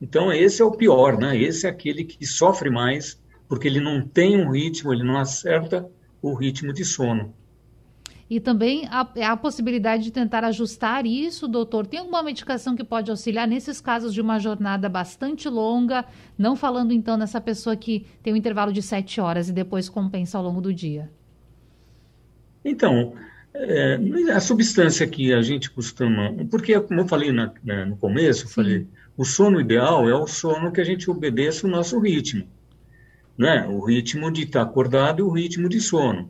Então, 0.00 0.32
esse 0.32 0.62
é 0.62 0.64
o 0.64 0.70
pior, 0.70 1.18
né? 1.18 1.36
Esse 1.36 1.66
é 1.66 1.70
aquele 1.70 2.04
que 2.04 2.26
sofre 2.26 2.68
mais, 2.68 3.20
porque 3.48 3.66
ele 3.66 3.80
não 3.80 4.06
tem 4.06 4.36
um 4.38 4.50
ritmo, 4.50 4.92
ele 4.92 5.02
não 5.02 5.16
acerta 5.18 5.88
o 6.20 6.34
ritmo 6.34 6.72
de 6.72 6.84
sono. 6.84 7.34
E 8.28 8.40
também 8.40 8.86
a, 8.90 9.08
a 9.30 9.36
possibilidade 9.36 10.02
de 10.02 10.10
tentar 10.10 10.42
ajustar 10.44 11.06
isso, 11.06 11.46
doutor. 11.46 11.86
Tem 11.86 12.00
alguma 12.00 12.22
medicação 12.22 12.74
que 12.74 12.82
pode 12.82 13.10
auxiliar 13.10 13.46
nesses 13.46 13.80
casos 13.80 14.12
de 14.12 14.20
uma 14.20 14.38
jornada 14.40 14.88
bastante 14.88 15.48
longa? 15.48 16.04
Não 16.36 16.56
falando 16.56 16.92
então 16.92 17.16
nessa 17.16 17.40
pessoa 17.40 17.76
que 17.76 18.04
tem 18.22 18.32
um 18.32 18.36
intervalo 18.36 18.72
de 18.72 18.82
sete 18.82 19.20
horas 19.20 19.48
e 19.48 19.52
depois 19.52 19.88
compensa 19.88 20.36
ao 20.36 20.44
longo 20.44 20.60
do 20.60 20.74
dia. 20.74 21.08
Então, 22.64 23.14
é, 23.54 23.94
a 24.32 24.40
substância 24.40 25.06
que 25.06 25.32
a 25.32 25.40
gente 25.40 25.70
costuma. 25.70 26.34
Porque, 26.50 26.78
como 26.80 27.00
eu 27.00 27.06
falei 27.08 27.30
na, 27.30 27.52
no 27.86 27.96
começo, 27.96 28.46
eu 28.46 28.50
falei, 28.50 28.88
o 29.16 29.24
sono 29.24 29.60
ideal 29.60 30.08
é 30.08 30.14
o 30.14 30.26
sono 30.26 30.72
que 30.72 30.80
a 30.80 30.84
gente 30.84 31.08
obedeça 31.08 31.64
o 31.64 31.70
nosso 31.70 31.98
ritmo. 32.00 32.44
Né? 33.38 33.66
O 33.68 33.84
ritmo 33.84 34.32
de 34.32 34.42
estar 34.42 34.62
acordado 34.62 35.20
e 35.20 35.22
o 35.22 35.30
ritmo 35.30 35.68
de 35.68 35.80
sono. 35.80 36.28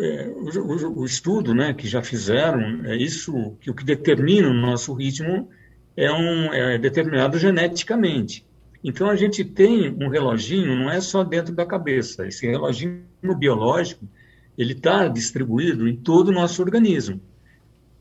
É, 0.00 0.28
o, 0.28 1.00
o, 1.00 1.04
estudo 1.04 1.54
né, 1.54 1.72
que 1.72 1.86
já 1.86 2.02
fizeram, 2.02 2.84
é 2.84 2.96
isso 2.96 3.56
que 3.60 3.70
o 3.70 3.74
que 3.74 3.84
determina 3.84 4.48
o 4.48 4.54
nosso 4.54 4.92
ritmo 4.92 5.48
é, 5.96 6.12
um, 6.12 6.52
é 6.52 6.78
determinado 6.78 7.38
geneticamente. 7.38 8.46
Então 8.82 9.10
a 9.10 9.16
gente 9.16 9.44
tem 9.44 9.90
um 10.00 10.08
reloginho, 10.08 10.76
não 10.76 10.90
é 10.90 11.00
só 11.00 11.24
dentro 11.24 11.54
da 11.54 11.66
cabeça. 11.66 12.26
Esse 12.26 12.46
reloginho 12.46 13.02
biológico, 13.36 14.08
ele 14.56 14.72
está 14.72 15.08
distribuído 15.08 15.88
em 15.88 15.96
todo 15.96 16.28
o 16.28 16.32
nosso 16.32 16.62
organismo. 16.62 17.20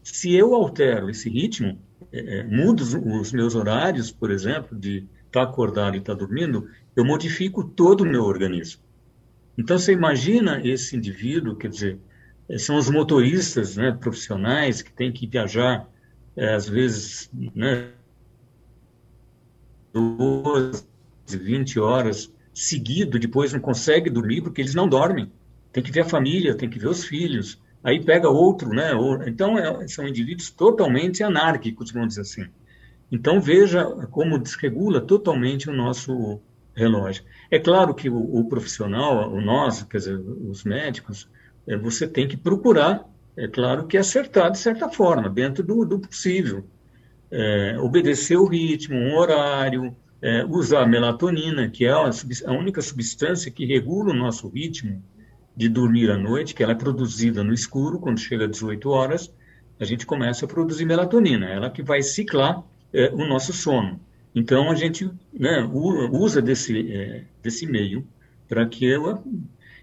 Se 0.03 0.33
eu 0.33 0.53
altero 0.53 1.09
esse 1.09 1.29
ritmo, 1.29 1.79
é, 2.11 2.39
é 2.39 2.43
mudo 2.43 2.81
os, 2.81 3.31
meus 3.31 3.55
horários, 3.55 4.11
por 4.11 4.31
exemplo, 4.31 4.77
de 4.77 5.07
estar 5.25 5.43
tá 5.45 5.51
acordado 5.51 5.95
e 5.95 5.99
estar 5.99 6.13
tá 6.13 6.19
dormindo, 6.19 6.69
eu 6.95 7.03
modifico 7.03 7.63
todo 7.63 8.01
o 8.01 8.05
meu 8.05 8.23
organismo. 8.23 8.81
Então, 9.57 9.77
você 9.77 9.91
imagina 9.91 10.61
esse 10.65 10.95
indivíduo, 10.95 11.55
quer 11.55 11.69
dizer, 11.69 11.99
são 12.57 12.77
os 12.77 12.89
motoristas 12.89 13.75
né, 13.75 13.91
profissionais 13.91 14.81
que 14.81 14.91
têm 14.91 15.11
que 15.11 15.27
viajar, 15.27 15.89
é, 16.35 16.53
às 16.53 16.69
vezes, 16.69 17.29
né, 17.33 17.91
12, 19.93 20.85
20 21.27 21.79
horas 21.79 22.31
seguido, 22.53 23.19
depois 23.19 23.53
não 23.53 23.59
consegue 23.59 24.09
dormir 24.09 24.41
porque 24.41 24.61
eles 24.61 24.75
não 24.75 24.87
dormem. 24.87 25.31
Tem 25.71 25.83
que 25.83 25.91
ver 25.91 26.01
a 26.01 26.05
família, 26.05 26.55
tem 26.55 26.69
que 26.69 26.79
ver 26.79 26.87
os 26.87 27.03
filhos. 27.03 27.61
Aí 27.83 28.03
pega 28.03 28.29
outro, 28.29 28.69
né? 28.69 28.91
Então, 29.27 29.57
é, 29.57 29.87
são 29.87 30.07
indivíduos 30.07 30.49
totalmente 30.49 31.23
anárquicos, 31.23 31.91
vamos 31.91 32.09
dizer 32.09 32.21
assim. 32.21 32.45
Então, 33.11 33.39
veja 33.39 33.85
como 34.11 34.39
desregula 34.39 35.01
totalmente 35.01 35.69
o 35.69 35.73
nosso 35.73 36.41
relógio. 36.77 37.23
É 37.49 37.57
claro 37.57 37.93
que 37.93 38.09
o, 38.09 38.17
o 38.17 38.47
profissional, 38.47 39.33
o 39.33 39.41
nós, 39.41 39.83
quer 39.83 39.97
dizer, 39.97 40.15
os 40.17 40.63
médicos, 40.63 41.27
é, 41.67 41.75
você 41.75 42.07
tem 42.07 42.27
que 42.27 42.37
procurar, 42.37 43.03
é 43.35 43.47
claro 43.47 43.87
que 43.87 43.97
acertar 43.97 44.51
de 44.51 44.59
certa 44.59 44.87
forma, 44.87 45.29
dentro 45.29 45.63
do, 45.63 45.83
do 45.83 45.99
possível. 45.99 46.63
É, 47.29 47.77
obedecer 47.79 48.37
o 48.37 48.45
ritmo, 48.45 48.95
um 48.95 49.17
horário, 49.17 49.95
é, 50.21 50.45
usar 50.45 50.83
a 50.83 50.87
melatonina, 50.87 51.69
que 51.69 51.85
é 51.85 51.91
a, 51.91 52.09
a, 52.45 52.51
única 52.51 52.81
substância 52.81 53.51
que 53.51 53.65
regula 53.65 54.11
o 54.11 54.15
nosso 54.15 54.47
ritmo 54.47 55.03
de 55.55 55.67
dormir 55.67 56.09
à 56.11 56.17
noite, 56.17 56.53
que 56.53 56.63
ela 56.63 56.71
é 56.71 56.75
produzida 56.75 57.43
no 57.43 57.53
escuro, 57.53 57.99
quando 57.99 58.19
chega 58.19 58.45
às 58.45 58.51
18 58.51 58.89
horas, 58.89 59.33
a 59.79 59.85
gente 59.85 60.05
começa 60.05 60.45
a 60.45 60.47
produzir 60.47 60.85
melatonina, 60.85 61.47
ela 61.47 61.69
que 61.69 61.83
vai 61.83 62.01
ciclar 62.01 62.63
é, 62.93 63.11
o 63.13 63.27
nosso 63.27 63.51
sono. 63.51 63.99
Então, 64.37 64.69
a 64.69 64.75
gente 64.75 65.09
né, 65.33 65.67
usa 66.11 66.39
desse, 66.39 66.93
é, 66.93 67.25
desse 67.41 67.65
meio 67.65 68.07
para 68.47 68.67
que 68.67 68.87
ela. 68.87 69.23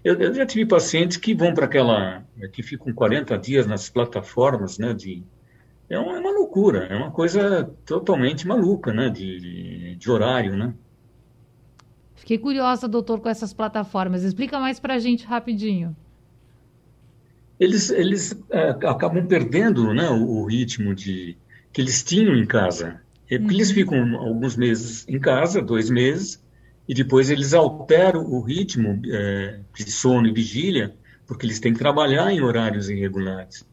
Eu, 0.01 0.15
eu, 0.15 0.33
já 0.33 0.45
tive 0.45 0.65
pacientes 0.65 1.17
que 1.17 1.35
vão 1.35 1.53
para 1.53 1.65
aquela. 1.65 2.23
que 2.53 2.63
ficam 2.63 2.93
40 2.93 3.37
dias 3.37 3.67
nas 3.67 3.89
plataformas, 3.89 4.77
né? 4.77 4.93
De, 4.93 5.21
é, 5.89 5.99
uma, 5.99 6.15
é 6.15 6.19
uma 6.21 6.31
loucura, 6.31 6.85
é 6.85 6.95
uma 6.95 7.11
coisa 7.11 7.69
totalmente 7.85 8.47
maluca, 8.47 8.93
né? 8.93 9.09
De, 9.09 9.41
de, 9.41 9.95
de 9.97 10.09
horário, 10.09 10.55
né? 10.55 10.73
Fiquei 12.15 12.37
curiosa, 12.37 12.87
doutor, 12.87 13.19
com 13.19 13.27
essas 13.27 13.53
plataformas. 13.53 14.23
Explica 14.23 14.57
mais 14.57 14.79
para 14.79 14.93
a 14.93 14.99
gente 14.99 15.25
rapidinho. 15.25 15.93
Eles, 17.59 17.89
eles 17.89 18.41
é, 18.49 18.69
acabam 18.69 19.27
perdendo 19.27 19.93
né, 19.93 20.09
o, 20.09 20.43
o 20.43 20.45
ritmo 20.45 20.95
de, 20.95 21.37
que 21.73 21.81
eles 21.81 22.01
tinham 22.05 22.33
em 22.33 22.45
casa. 22.45 23.03
É 23.29 23.39
porque 23.39 23.55
eles 23.55 23.69
uhum. 23.69 23.75
ficam 23.75 24.15
alguns 24.17 24.55
meses 24.55 25.05
em 25.07 25.19
casa, 25.19 25.61
dois 25.61 25.89
meses, 25.89 26.43
e 26.87 26.93
depois 26.93 27.29
eles 27.29 27.53
alteram 27.53 28.23
o 28.23 28.39
ritmo 28.41 29.01
é, 29.07 29.59
de 29.75 29.91
sono 29.91 30.27
e 30.27 30.31
vigília, 30.31 30.95
porque 31.25 31.45
eles 31.45 31.59
têm 31.59 31.73
que 31.73 31.79
trabalhar 31.79 32.31
em 32.31 32.41
horários 32.41 32.89
irregulares. 32.89 33.65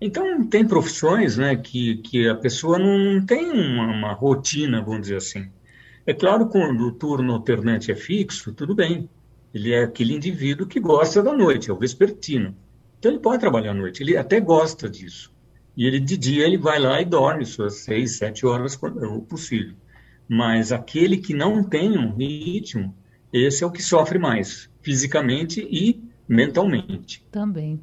Então, 0.00 0.46
tem 0.46 0.66
profissões 0.66 1.38
né, 1.38 1.56
que, 1.56 1.96
que 1.98 2.28
a 2.28 2.34
pessoa 2.34 2.78
não 2.78 3.24
tem 3.24 3.50
uma, 3.50 3.86
uma 3.86 4.12
rotina, 4.12 4.82
vamos 4.82 5.02
dizer 5.02 5.16
assim. 5.16 5.48
É 6.04 6.12
claro, 6.12 6.48
quando 6.48 6.88
o 6.88 6.92
turno 6.92 7.32
alternante 7.32 7.92
é 7.92 7.94
fixo, 7.94 8.52
tudo 8.52 8.74
bem. 8.74 9.08
Ele 9.54 9.72
é 9.72 9.84
aquele 9.84 10.14
indivíduo 10.14 10.66
que 10.66 10.80
gosta 10.80 11.22
da 11.22 11.32
noite, 11.32 11.70
é 11.70 11.72
o 11.72 11.78
vespertino. 11.78 12.56
Então, 12.98 13.12
ele 13.12 13.20
pode 13.20 13.40
trabalhar 13.40 13.70
à 13.70 13.74
noite, 13.74 14.02
ele 14.02 14.16
até 14.16 14.40
gosta 14.40 14.88
disso. 14.88 15.32
E 15.76 15.86
ele 15.86 16.00
de 16.00 16.16
dia 16.16 16.44
ele 16.44 16.58
vai 16.58 16.78
lá 16.78 17.00
e 17.00 17.04
dorme 17.04 17.44
suas 17.44 17.76
seis, 17.76 18.16
sete 18.18 18.44
horas 18.44 18.78
o 18.82 19.22
possível. 19.22 19.74
Mas 20.28 20.72
aquele 20.72 21.16
que 21.16 21.34
não 21.34 21.62
tem 21.62 21.96
um 21.96 22.14
ritmo, 22.14 22.94
esse 23.32 23.64
é 23.64 23.66
o 23.66 23.70
que 23.70 23.82
sofre 23.82 24.18
mais, 24.18 24.68
fisicamente 24.82 25.60
e 25.60 26.02
mentalmente. 26.28 27.24
Também. 27.30 27.80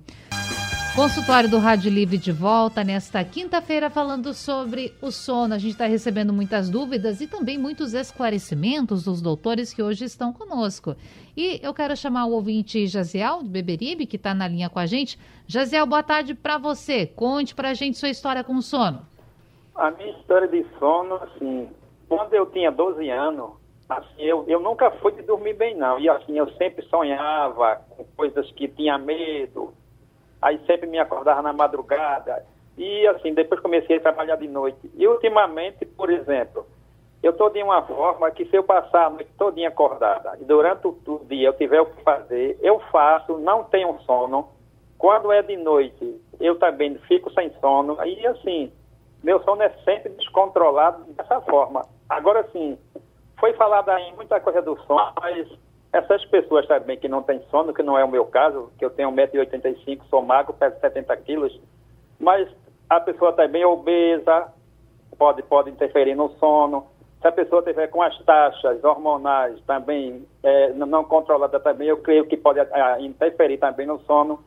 Consultório 0.96 1.50
do 1.50 1.60
Rádio 1.60 1.90
Livre 1.92 2.18
de 2.18 2.32
volta 2.32 2.84
nesta 2.84 3.24
quinta-feira 3.24 3.90
falando 3.90 4.34
sobre 4.34 4.94
o 5.02 5.12
sono. 5.12 5.54
A 5.54 5.58
gente 5.58 5.72
está 5.72 5.86
recebendo 5.86 6.34
muitas 6.34 6.70
dúvidas 6.70 7.22
e 7.22 7.28
também 7.28 7.58
muitos 7.58 7.94
esclarecimentos 7.94 9.04
dos 9.04 9.22
doutores 9.22 9.72
que 9.72 9.82
hoje 9.82 10.04
estão 10.04 10.34
conosco. 10.34 10.98
E 11.42 11.58
eu 11.64 11.74
quero 11.74 11.96
chamar 11.96 12.26
o 12.26 12.34
ouvinte 12.34 12.86
Jaziel, 12.86 13.42
do 13.42 13.50
Beberibe, 13.50 14.06
que 14.06 14.18
está 14.18 14.34
na 14.34 14.46
linha 14.46 14.70
com 14.70 14.78
a 14.78 14.86
gente. 14.86 15.18
Jaziel, 15.48 15.86
boa 15.86 16.04
tarde 16.04 16.36
para 16.36 16.58
você. 16.58 17.08
Conte 17.08 17.56
para 17.56 17.70
a 17.70 17.74
gente 17.74 17.98
sua 17.98 18.10
história 18.10 18.44
com 18.44 18.56
o 18.56 18.62
sono. 18.62 19.08
A 19.74 19.90
minha 19.92 20.12
história 20.18 20.50
de 20.50 20.66
sono, 20.78 21.16
assim, 21.16 21.70
quando 22.10 22.34
eu 22.34 22.46
tinha 22.48 22.70
12 22.70 23.10
anos, 23.10 23.52
assim, 23.88 24.22
eu, 24.22 24.44
eu 24.50 24.60
nunca 24.60 24.92
fui 24.92 25.14
de 25.14 25.22
dormir 25.22 25.54
bem, 25.54 25.78
não. 25.78 25.98
E 25.98 26.10
assim, 26.10 26.38
eu 26.38 26.52
sempre 26.58 26.86
sonhava 26.88 27.84
com 27.92 28.04
coisas 28.18 28.52
que 28.52 28.68
tinha 28.68 28.98
medo 28.98 29.74
aí 30.42 30.60
sempre 30.66 30.88
me 30.88 31.00
acordava 31.00 31.42
na 31.42 31.54
madrugada. 31.54 32.46
E 32.78 33.08
assim, 33.08 33.34
depois 33.34 33.62
comecei 33.62 33.96
a 33.96 34.02
trabalhar 34.02 34.36
de 34.36 34.48
noite. 34.50 34.92
E 34.94 35.08
ultimamente, 35.08 35.86
por 35.86 36.10
exemplo, 36.10 36.66
eu 37.22 37.32
estou 37.32 37.50
de 37.50 37.62
uma 37.62 37.82
forma 37.82 38.32
que 38.32 38.46
se 38.46 38.56
eu 38.56 38.64
passar 38.64 39.08
a 39.08 39.10
noite 39.10 39.30
todinha 39.38 39.68
acordada 39.68 40.38
e 40.40 40.46
durante 40.46 40.88
o, 40.88 40.98
o 41.06 41.26
dia 41.26 41.50
eu 41.50 41.54
tiver 41.54 41.82
o 41.82 41.86
que 41.86 42.02
fazer, 42.04 42.58
eu 42.62 42.80
faço, 42.92 43.38
não 43.38 43.64
tenho 43.66 44.00
sono. 44.02 44.50
Quando 44.98 45.32
é 45.32 45.42
de 45.42 45.58
noite, 45.58 46.22
eu 46.40 46.58
também 46.58 46.96
fico 47.08 47.32
sem 47.34 47.52
sono. 47.60 47.98
E 48.06 48.26
assim, 48.28 48.72
meu 49.24 49.42
sono 49.44 49.62
é 49.62 49.70
sempre 49.84 50.10
descontrolado 50.10 51.04
dessa 51.14 51.42
forma. 51.42 51.86
Agora 52.08 52.48
sim, 52.52 52.78
foi 53.40 53.54
falado 53.54 53.90
aí 53.90 54.14
muita 54.16 54.40
coisa 54.40 54.62
do 54.62 54.78
sono, 54.84 55.14
mas 55.20 55.48
essas 55.92 56.24
pessoas 56.26 56.68
também 56.68 56.98
que 56.98 57.08
não 57.08 57.24
têm 57.24 57.42
sono, 57.50 57.74
que 57.74 57.84
não 57.84 57.98
é 57.98 58.04
o 58.04 58.10
meu 58.10 58.26
caso, 58.26 58.72
que 58.78 58.86
eu 58.86 58.90
tenho 58.90 59.12
1,85m, 59.12 60.02
sou 60.10 60.22
magro, 60.22 60.54
peso 60.54 60.80
70 60.80 61.18
quilos, 61.18 61.60
mas 62.20 62.48
a 62.90 63.00
pessoa 63.00 63.34
também 63.34 63.62
é 63.62 63.68
obesa, 63.68 64.54
pode, 65.18 65.44
pode 65.44 65.70
interferir 65.70 66.16
no 66.16 66.30
sono. 66.38 66.88
Se 67.22 67.28
a 67.28 67.32
pessoa 67.32 67.62
tiver 67.62 67.88
com 67.88 68.02
as 68.02 68.18
taxas 68.24 68.82
hormonais 68.84 69.60
também 69.68 70.26
é, 70.42 70.72
não 70.74 71.04
controladas 71.04 71.62
também, 71.62 71.88
eu 71.88 71.98
creio 71.98 72.26
que 72.26 72.38
pode 72.38 72.60
é, 72.60 73.02
interferir 73.02 73.58
também 73.58 73.86
no 73.86 74.00
sono. 74.02 74.40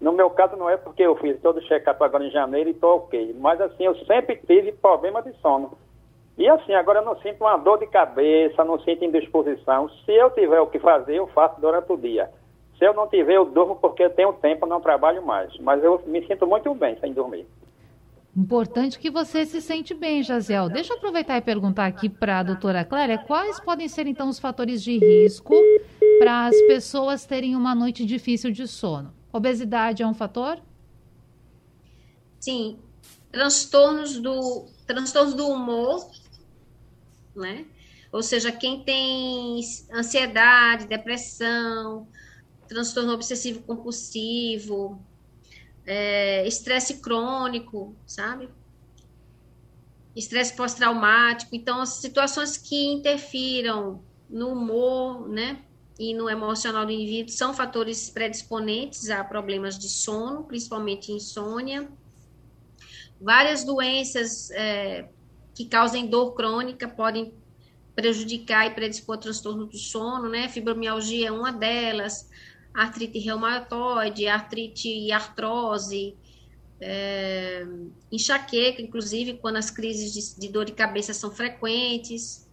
No 0.00 0.12
meu 0.12 0.28
caso 0.30 0.56
não 0.56 0.68
é 0.68 0.76
porque 0.76 1.02
eu 1.02 1.14
fiz 1.16 1.40
todo 1.40 1.58
o 1.58 1.62
check-up 1.62 2.02
agora 2.02 2.24
em 2.24 2.30
janeiro 2.30 2.68
e 2.68 2.72
estou 2.72 2.96
ok, 2.96 3.34
mas 3.38 3.60
assim, 3.60 3.84
eu 3.84 3.94
sempre 4.04 4.36
tive 4.46 4.72
problema 4.72 5.22
de 5.22 5.32
sono. 5.34 5.78
E 6.36 6.48
assim, 6.48 6.74
agora 6.74 6.98
eu 6.98 7.04
não 7.04 7.16
sinto 7.20 7.42
uma 7.42 7.56
dor 7.56 7.78
de 7.78 7.86
cabeça, 7.86 8.62
não 8.64 8.78
sinto 8.80 9.04
indisposição. 9.04 9.88
Se 10.04 10.12
eu 10.12 10.28
tiver 10.30 10.60
o 10.60 10.66
que 10.66 10.78
fazer, 10.78 11.16
eu 11.16 11.26
faço 11.28 11.60
durante 11.60 11.90
o 11.90 11.96
dia. 11.96 12.28
Se 12.76 12.84
eu 12.84 12.92
não 12.92 13.08
tiver, 13.08 13.36
eu 13.36 13.46
durmo 13.46 13.76
porque 13.76 14.02
eu 14.02 14.10
tenho 14.10 14.34
tempo, 14.34 14.66
não 14.66 14.80
trabalho 14.80 15.24
mais. 15.24 15.56
Mas 15.60 15.82
eu 15.82 16.02
me 16.06 16.26
sinto 16.26 16.46
muito 16.46 16.74
bem 16.74 16.98
sem 17.00 17.14
dormir. 17.14 17.46
Importante 18.36 18.98
que 18.98 19.10
você 19.10 19.46
se 19.46 19.62
sente 19.62 19.94
bem, 19.94 20.22
Jaziel. 20.22 20.68
Deixa 20.68 20.92
eu 20.92 20.98
aproveitar 20.98 21.38
e 21.38 21.40
perguntar 21.40 21.86
aqui 21.86 22.06
para 22.06 22.40
a 22.40 22.42
doutora 22.42 22.84
Clélia, 22.84 23.16
quais 23.16 23.58
podem 23.58 23.88
ser 23.88 24.06
então 24.06 24.28
os 24.28 24.38
fatores 24.38 24.82
de 24.82 24.98
risco 24.98 25.54
para 26.18 26.46
as 26.46 26.60
pessoas 26.66 27.24
terem 27.24 27.56
uma 27.56 27.74
noite 27.74 28.04
difícil 28.04 28.52
de 28.52 28.68
sono? 28.68 29.14
Obesidade 29.32 30.02
é 30.02 30.06
um 30.06 30.12
fator? 30.12 30.60
Sim, 32.38 32.78
transtornos 33.32 34.18
do, 34.18 34.66
transtornos 34.86 35.32
do 35.32 35.48
humor, 35.48 36.10
né? 37.34 37.64
Ou 38.12 38.22
seja, 38.22 38.52
quem 38.52 38.82
tem 38.82 39.60
ansiedade, 39.94 40.86
depressão, 40.86 42.06
transtorno 42.68 43.12
obsessivo 43.12 43.62
compulsivo, 43.62 45.00
é, 45.86 46.46
estresse 46.46 46.94
crônico, 47.00 47.94
sabe? 48.06 48.48
Estresse 50.14 50.54
pós-traumático. 50.56 51.54
Então, 51.54 51.80
as 51.80 51.90
situações 51.90 52.56
que 52.56 52.86
interfiram 52.86 54.02
no 54.28 54.48
humor, 54.48 55.28
né? 55.28 55.62
E 55.98 56.12
no 56.12 56.28
emocional 56.28 56.84
do 56.84 56.92
indivíduo 56.92 57.32
são 57.32 57.54
fatores 57.54 58.10
predisponentes 58.10 59.08
a 59.08 59.24
problemas 59.24 59.78
de 59.78 59.88
sono, 59.88 60.44
principalmente 60.44 61.12
insônia. 61.12 61.88
Várias 63.18 63.64
doenças 63.64 64.50
é, 64.50 65.08
que 65.54 65.64
causem 65.64 66.06
dor 66.06 66.34
crônica 66.34 66.86
podem 66.86 67.32
prejudicar 67.94 68.66
e 68.66 68.74
predispor 68.74 69.16
transtorno 69.16 69.64
do 69.64 69.78
sono, 69.78 70.28
né? 70.28 70.48
Fibromialgia 70.50 71.28
é 71.28 71.32
uma 71.32 71.50
delas, 71.50 72.28
artrite 72.76 73.18
reumatoide, 73.18 74.28
artrite 74.28 74.88
e 74.88 75.10
artrose, 75.10 76.14
é, 76.80 77.66
enxaqueca, 78.12 78.82
inclusive, 78.82 79.34
quando 79.34 79.56
as 79.56 79.70
crises 79.70 80.12
de, 80.12 80.40
de 80.40 80.52
dor 80.52 80.66
de 80.66 80.72
cabeça 80.72 81.14
são 81.14 81.30
frequentes. 81.30 82.44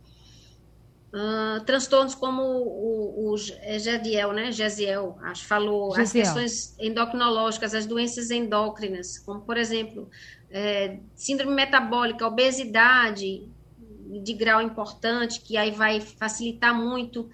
Uh, 1.13 1.63
transtornos 1.65 2.15
como 2.15 2.41
o, 2.41 3.29
o, 3.29 3.33
o 3.33 3.37
Gediel, 3.37 4.33
né? 4.33 4.51
Gesiel, 4.51 5.15
acho, 5.21 5.45
falou, 5.45 5.93
Gesiel. 5.95 6.03
as 6.03 6.11
questões 6.11 6.75
endocrinológicas, 6.79 7.75
as 7.75 7.85
doenças 7.85 8.31
endócrinas, 8.31 9.19
como, 9.19 9.41
por 9.41 9.55
exemplo, 9.55 10.09
é, 10.49 10.97
síndrome 11.13 11.53
metabólica, 11.53 12.25
obesidade 12.25 13.47
de 14.23 14.33
grau 14.33 14.61
importante, 14.61 15.39
que 15.41 15.55
aí 15.55 15.69
vai 15.69 16.01
facilitar 16.01 16.73
muito 16.73 17.29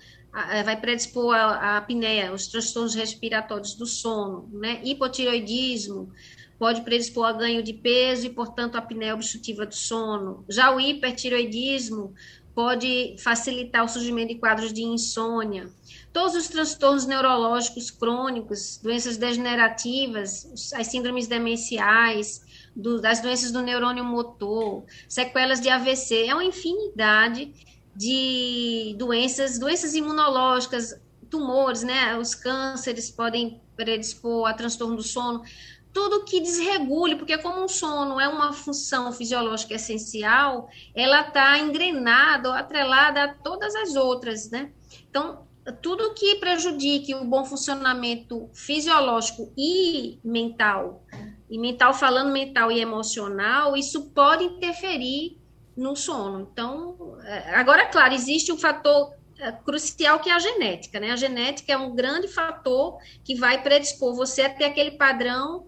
é, 0.51 0.63
vai 0.63 0.79
predispor 0.79 1.35
a, 1.35 1.45
a 1.55 1.77
apneia, 1.77 2.33
os 2.33 2.47
transtornos 2.47 2.95
respiratórios 2.95 3.73
do 3.75 3.85
sono, 3.85 4.49
né? 4.53 4.79
Hipotireoidismo 4.83 6.11
pode 6.59 6.81
predispor 6.81 7.25
a 7.25 7.31
ganho 7.31 7.63
de 7.63 7.73
peso 7.73 8.25
e, 8.27 8.29
portanto, 8.29 8.75
a 8.75 8.79
apneia 8.79 9.13
obstrutiva 9.13 9.65
do 9.65 9.73
sono. 9.73 10.43
Já 10.49 10.75
o 10.75 10.79
hipertireoidismo 10.79 12.13
pode 12.53 13.15
facilitar 13.17 13.85
o 13.85 13.87
surgimento 13.87 14.33
de 14.33 14.39
quadros 14.39 14.73
de 14.73 14.83
insônia. 14.83 15.69
Todos 16.11 16.35
os 16.35 16.49
transtornos 16.49 17.05
neurológicos 17.05 17.89
crônicos, 17.89 18.77
doenças 18.83 19.15
degenerativas, 19.15 20.73
as 20.73 20.87
síndromes 20.87 21.27
demenciais, 21.27 22.41
do, 22.75 22.99
das 22.99 23.21
doenças 23.21 23.51
do 23.51 23.61
neurônio 23.61 24.03
motor, 24.03 24.83
sequelas 25.07 25.61
de 25.61 25.69
AVC, 25.69 26.25
é 26.25 26.33
uma 26.33 26.43
infinidade 26.43 27.53
de 27.99 28.95
doenças, 28.97 29.59
doenças 29.59 29.93
imunológicas, 29.93 30.97
tumores, 31.29 31.83
né? 31.83 32.17
Os 32.17 32.33
cânceres 32.33 33.11
podem 33.11 33.59
predispor 33.75 34.47
a 34.47 34.53
transtorno 34.53 34.95
do 34.95 35.03
sono. 35.03 35.43
Tudo 35.91 36.23
que 36.23 36.39
desregule, 36.39 37.17
porque 37.17 37.37
como 37.39 37.65
o 37.65 37.67
sono 37.67 38.17
é 38.17 38.25
uma 38.29 38.53
função 38.53 39.11
fisiológica 39.11 39.73
essencial, 39.73 40.69
ela 40.95 41.27
está 41.27 41.59
engrenada 41.59 42.47
ou 42.47 42.55
atrelada 42.55 43.21
a 43.25 43.33
todas 43.33 43.75
as 43.75 43.97
outras, 43.97 44.49
né? 44.49 44.71
Então, 45.09 45.45
tudo 45.81 46.13
que 46.13 46.35
prejudique 46.35 47.13
o 47.13 47.25
bom 47.25 47.43
funcionamento 47.43 48.49
fisiológico 48.53 49.51
e 49.57 50.19
mental, 50.23 51.03
e 51.49 51.59
mental 51.59 51.93
falando 51.93 52.31
mental 52.31 52.71
e 52.71 52.79
emocional, 52.79 53.75
isso 53.75 54.09
pode 54.11 54.45
interferir 54.45 55.38
no 55.79 55.95
sono. 55.95 56.49
Então, 56.51 57.17
é, 57.23 57.55
agora, 57.55 57.85
claro, 57.87 58.13
existe 58.13 58.51
um 58.51 58.57
fator 58.57 59.13
é, 59.39 59.51
crucial 59.51 60.19
que 60.19 60.29
é 60.29 60.33
a 60.33 60.39
genética, 60.39 60.99
né? 60.99 61.11
A 61.11 61.15
genética 61.15 61.71
é 61.71 61.77
um 61.77 61.95
grande 61.95 62.27
fator 62.27 62.97
que 63.23 63.35
vai 63.35 63.63
predispor 63.63 64.13
você 64.13 64.41
a 64.41 64.49
ter 64.49 64.65
aquele 64.65 64.91
padrão 64.91 65.67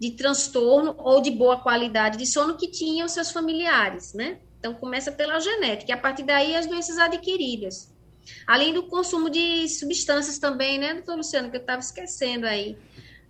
de 0.00 0.12
transtorno 0.12 0.94
ou 0.98 1.20
de 1.20 1.30
boa 1.30 1.60
qualidade 1.60 2.16
de 2.16 2.26
sono 2.26 2.56
que 2.56 2.68
tinham 2.68 3.06
seus 3.06 3.30
familiares, 3.30 4.14
né? 4.14 4.38
Então, 4.58 4.72
começa 4.72 5.12
pela 5.12 5.38
genética, 5.38 5.92
e 5.92 5.94
a 5.94 5.98
partir 5.98 6.22
daí 6.22 6.56
as 6.56 6.66
doenças 6.66 6.96
adquiridas. 6.96 7.92
Além 8.46 8.72
do 8.72 8.84
consumo 8.84 9.28
de 9.28 9.68
substâncias 9.68 10.38
também, 10.38 10.78
né, 10.78 10.94
doutor 10.94 11.16
Luciano, 11.16 11.50
que 11.50 11.56
eu 11.56 11.60
estava 11.60 11.80
esquecendo 11.80 12.46
aí. 12.46 12.78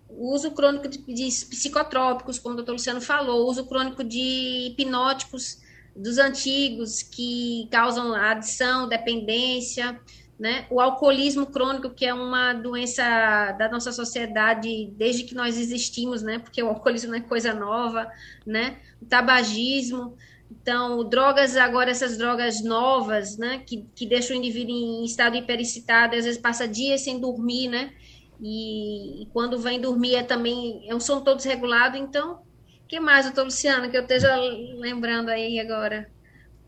O 0.07 0.33
uso 0.33 0.51
crônico 0.51 0.87
de, 0.87 1.27
psicotrópicos, 1.49 2.39
como 2.39 2.53
o 2.53 2.55
doutor 2.55 2.71
Luciano 2.71 3.01
falou, 3.01 3.49
uso 3.49 3.65
crônico 3.65 4.01
de 4.01 4.69
hipnóticos 4.69 5.64
dos 5.95 6.17
antigos 6.17 7.01
que 7.01 7.67
causam 7.71 8.13
adição, 8.13 8.87
dependência, 8.87 9.99
né? 10.37 10.65
O 10.69 10.81
alcoolismo 10.81 11.45
crônico, 11.45 11.89
que 11.89 12.05
é 12.05 12.13
uma 12.13 12.53
doença 12.53 13.53
da 13.53 13.69
nossa 13.69 13.91
sociedade 13.91 14.91
desde 14.97 15.23
que 15.23 15.33
nós 15.33 15.57
existimos, 15.57 16.21
né? 16.21 16.39
Porque 16.39 16.61
o 16.61 16.67
alcoolismo 16.67 17.11
não 17.11 17.17
é 17.17 17.21
coisa 17.21 17.53
nova, 17.53 18.11
né? 18.45 18.77
O 19.01 19.05
tabagismo, 19.05 20.17
então, 20.51 21.07
drogas, 21.07 21.55
agora 21.55 21.89
essas 21.91 22.17
drogas 22.17 22.63
novas, 22.63 23.37
né, 23.37 23.63
que, 23.65 23.87
que 23.95 24.05
deixam 24.05 24.35
o 24.35 24.39
indivíduo 24.39 24.75
em 24.75 25.03
estado 25.03 25.35
hiperexcitado, 25.35 26.15
às 26.15 26.25
vezes 26.25 26.39
passa 26.39 26.67
dias 26.67 27.01
sem 27.01 27.19
dormir, 27.19 27.67
né, 27.67 27.93
e, 28.39 29.23
e 29.23 29.25
quando 29.27 29.57
vem 29.57 29.79
dormir 29.79 30.15
é 30.15 30.23
também, 30.23 30.87
é 30.87 30.93
um 30.93 30.99
sono 30.99 31.21
todo 31.21 31.37
desregulado, 31.37 31.97
então 31.97 32.44
que 32.87 32.99
mais, 32.99 33.25
doutor 33.25 33.45
Luciano, 33.45 33.89
que 33.89 33.97
eu 33.97 34.01
esteja 34.01 34.35
lembrando 34.77 35.29
aí 35.29 35.59
agora? 35.59 36.07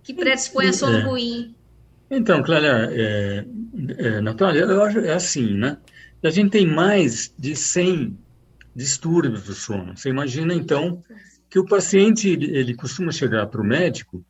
Que 0.04 0.14
predispõe 0.14 0.68
a 0.68 0.74
sono 0.74 0.98
é. 0.98 1.02
ruim. 1.02 1.56
Então, 2.10 2.42
Cláudia, 2.42 2.90
é, 2.92 3.46
é, 3.98 4.22
Natália, 4.22 4.62
eu 4.62 4.84
acho 4.84 5.00
é 5.00 5.14
assim, 5.14 5.54
né? 5.54 5.78
A 6.24 6.30
gente 6.30 6.52
tem 6.52 6.66
mais 6.66 7.34
de 7.38 7.56
100 7.56 8.18
distúrbios 8.76 9.44
do 9.44 9.54
sono. 9.54 9.96
Você 9.96 10.10
imagina, 10.10 10.54
então, 10.54 11.04
que 11.50 11.60
o 11.60 11.66
paciente, 11.66 12.30
ele 12.30 12.76
costuma 12.76 13.12
chegar 13.12 13.48
para 13.48 13.62
o 13.62 13.66
médico 13.66 14.24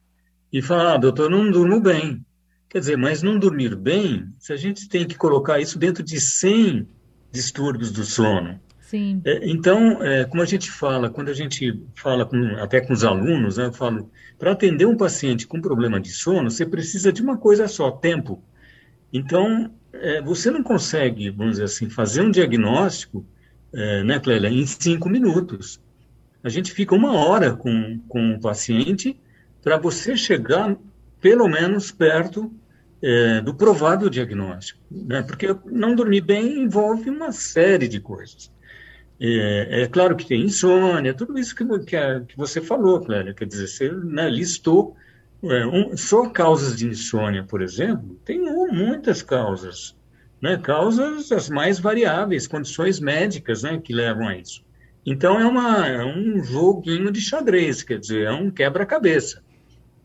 e 0.51 0.61
falar, 0.61 0.95
ah, 0.95 0.97
doutor, 0.97 1.29
não 1.29 1.49
durmo 1.51 1.79
bem. 1.79 2.25
Quer 2.69 2.79
dizer, 2.79 2.97
mas 2.97 3.23
não 3.23 3.39
dormir 3.39 3.75
bem, 3.75 4.27
se 4.39 4.51
a 4.51 4.57
gente 4.57 4.89
tem 4.89 5.07
que 5.07 5.15
colocar 5.15 5.59
isso 5.59 5.79
dentro 5.79 6.03
de 6.03 6.19
100 6.19 6.87
distúrbios 7.31 7.91
do 7.91 8.03
sono, 8.03 8.59
Sim. 8.87 9.21
É, 9.25 9.49
então, 9.49 10.01
é, 10.01 10.23
como 10.23 10.41
a 10.41 10.45
gente 10.45 10.71
fala, 10.71 11.09
quando 11.09 11.27
a 11.27 11.33
gente 11.33 11.77
fala 11.93 12.25
com, 12.25 12.55
até 12.55 12.79
com 12.79 12.93
os 12.93 13.03
alunos, 13.03 13.57
né, 13.57 13.65
eu 13.65 13.73
falo, 13.73 14.09
para 14.39 14.53
atender 14.53 14.85
um 14.85 14.95
paciente 14.95 15.45
com 15.45 15.59
problema 15.59 15.99
de 15.99 16.09
sono, 16.09 16.49
você 16.49 16.65
precisa 16.65 17.11
de 17.11 17.21
uma 17.21 17.37
coisa 17.37 17.67
só, 17.67 17.91
tempo. 17.91 18.41
Então, 19.11 19.69
é, 19.91 20.21
você 20.21 20.49
não 20.49 20.63
consegue, 20.63 21.29
vamos 21.29 21.53
dizer 21.53 21.65
assim, 21.65 21.89
fazer 21.89 22.21
um 22.21 22.31
diagnóstico, 22.31 23.25
é, 23.73 24.05
né, 24.05 24.21
Clélia, 24.21 24.47
em 24.47 24.65
cinco 24.65 25.09
minutos. 25.09 25.81
A 26.41 26.47
gente 26.47 26.71
fica 26.71 26.95
uma 26.95 27.11
hora 27.11 27.53
com, 27.53 27.99
com 28.07 28.35
o 28.35 28.39
paciente 28.39 29.19
para 29.61 29.75
você 29.77 30.15
chegar, 30.15 30.77
pelo 31.19 31.49
menos, 31.49 31.91
perto 31.91 32.49
é, 33.01 33.41
do 33.41 33.53
provável 33.53 34.09
diagnóstico. 34.09 34.79
Né? 34.89 35.23
Porque 35.23 35.53
não 35.65 35.93
dormir 35.93 36.21
bem 36.21 36.63
envolve 36.63 37.09
uma 37.09 37.33
série 37.33 37.89
de 37.89 37.99
coisas. 37.99 38.49
É, 39.19 39.81
é, 39.81 39.87
claro 39.87 40.15
que 40.15 40.25
tem 40.25 40.43
insônia, 40.43 41.13
tudo 41.13 41.39
isso 41.39 41.55
que, 41.55 41.65
que, 41.79 41.97
que 42.27 42.37
você 42.37 42.61
falou, 42.61 43.01
Clélia, 43.01 43.33
quer 43.33 43.45
dizer, 43.45 43.67
você 43.67 43.91
né, 43.91 44.29
listou 44.29 44.95
é, 45.43 45.65
um, 45.65 45.97
só 45.97 46.29
causas 46.29 46.75
de 46.75 46.87
insônia, 46.87 47.43
por 47.43 47.61
exemplo, 47.63 48.15
tem 48.23 48.39
muitas 48.39 49.23
causas, 49.23 49.95
né, 50.39 50.57
causas 50.57 51.31
as 51.31 51.49
mais 51.49 51.79
variáveis, 51.79 52.47
condições 52.47 52.99
médicas 52.99 53.63
né, 53.63 53.79
que 53.83 53.91
levam 53.91 54.27
a 54.27 54.37
isso. 54.37 54.63
Então 55.03 55.39
é, 55.39 55.45
uma, 55.45 55.87
é 55.87 56.05
um 56.05 56.43
joguinho 56.43 57.11
de 57.11 57.19
xadrez, 57.19 57.81
quer 57.81 57.97
dizer, 57.99 58.27
é 58.27 58.31
um 58.31 58.51
quebra-cabeça, 58.51 59.41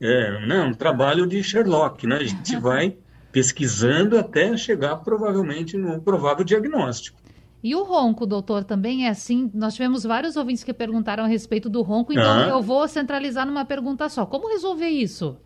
é 0.00 0.46
né, 0.46 0.60
um 0.62 0.72
trabalho 0.72 1.26
de 1.26 1.42
Sherlock, 1.42 2.06
né, 2.06 2.16
a 2.16 2.24
gente 2.24 2.56
vai 2.56 2.96
pesquisando 3.30 4.18
até 4.18 4.56
chegar 4.56 4.96
provavelmente 4.96 5.76
no 5.76 6.00
provável 6.00 6.44
diagnóstico. 6.44 7.21
E 7.62 7.76
o 7.76 7.84
ronco, 7.84 8.26
doutor, 8.26 8.64
também 8.64 9.06
é 9.06 9.10
assim? 9.10 9.48
Nós 9.54 9.74
tivemos 9.74 10.02
vários 10.02 10.36
ouvintes 10.36 10.64
que 10.64 10.72
perguntaram 10.72 11.24
a 11.24 11.28
respeito 11.28 11.70
do 11.70 11.80
ronco, 11.82 12.12
então 12.12 12.24
ah. 12.24 12.48
eu 12.48 12.60
vou 12.60 12.88
centralizar 12.88 13.46
numa 13.46 13.64
pergunta 13.64 14.08
só. 14.08 14.26
Como 14.26 14.48
resolver 14.48 14.88
isso? 14.88 15.36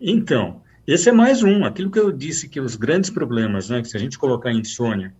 Então, 0.00 0.62
esse 0.86 1.10
é 1.10 1.12
mais 1.12 1.42
um. 1.42 1.64
Aquilo 1.64 1.90
que 1.90 1.98
eu 1.98 2.10
disse 2.10 2.48
que 2.48 2.58
os 2.58 2.76
grandes 2.76 3.10
problemas, 3.10 3.68
né, 3.68 3.82
que 3.82 3.88
se 3.88 3.96
a 3.96 4.00
gente 4.00 4.18
colocar 4.18 4.52
insônia 4.52 5.12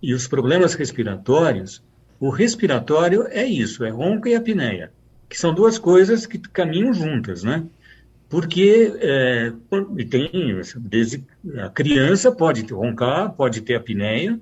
e 0.00 0.14
os 0.14 0.28
problemas 0.28 0.74
respiratórios, 0.74 1.82
o 2.20 2.30
respiratório 2.30 3.26
é 3.28 3.44
isso, 3.44 3.84
é 3.84 3.90
ronco 3.90 4.28
e 4.28 4.36
apneia, 4.36 4.92
que 5.28 5.36
são 5.36 5.52
duas 5.52 5.76
coisas 5.76 6.24
que 6.24 6.38
caminham 6.38 6.94
juntas, 6.94 7.42
né? 7.42 7.64
Porque 8.28 8.94
é, 9.00 9.52
tem, 10.08 10.30
desde 10.76 11.24
a 11.58 11.68
criança 11.68 12.30
pode 12.30 12.64
roncar, 12.72 13.32
pode 13.32 13.60
ter 13.60 13.74
apneia, 13.74 14.40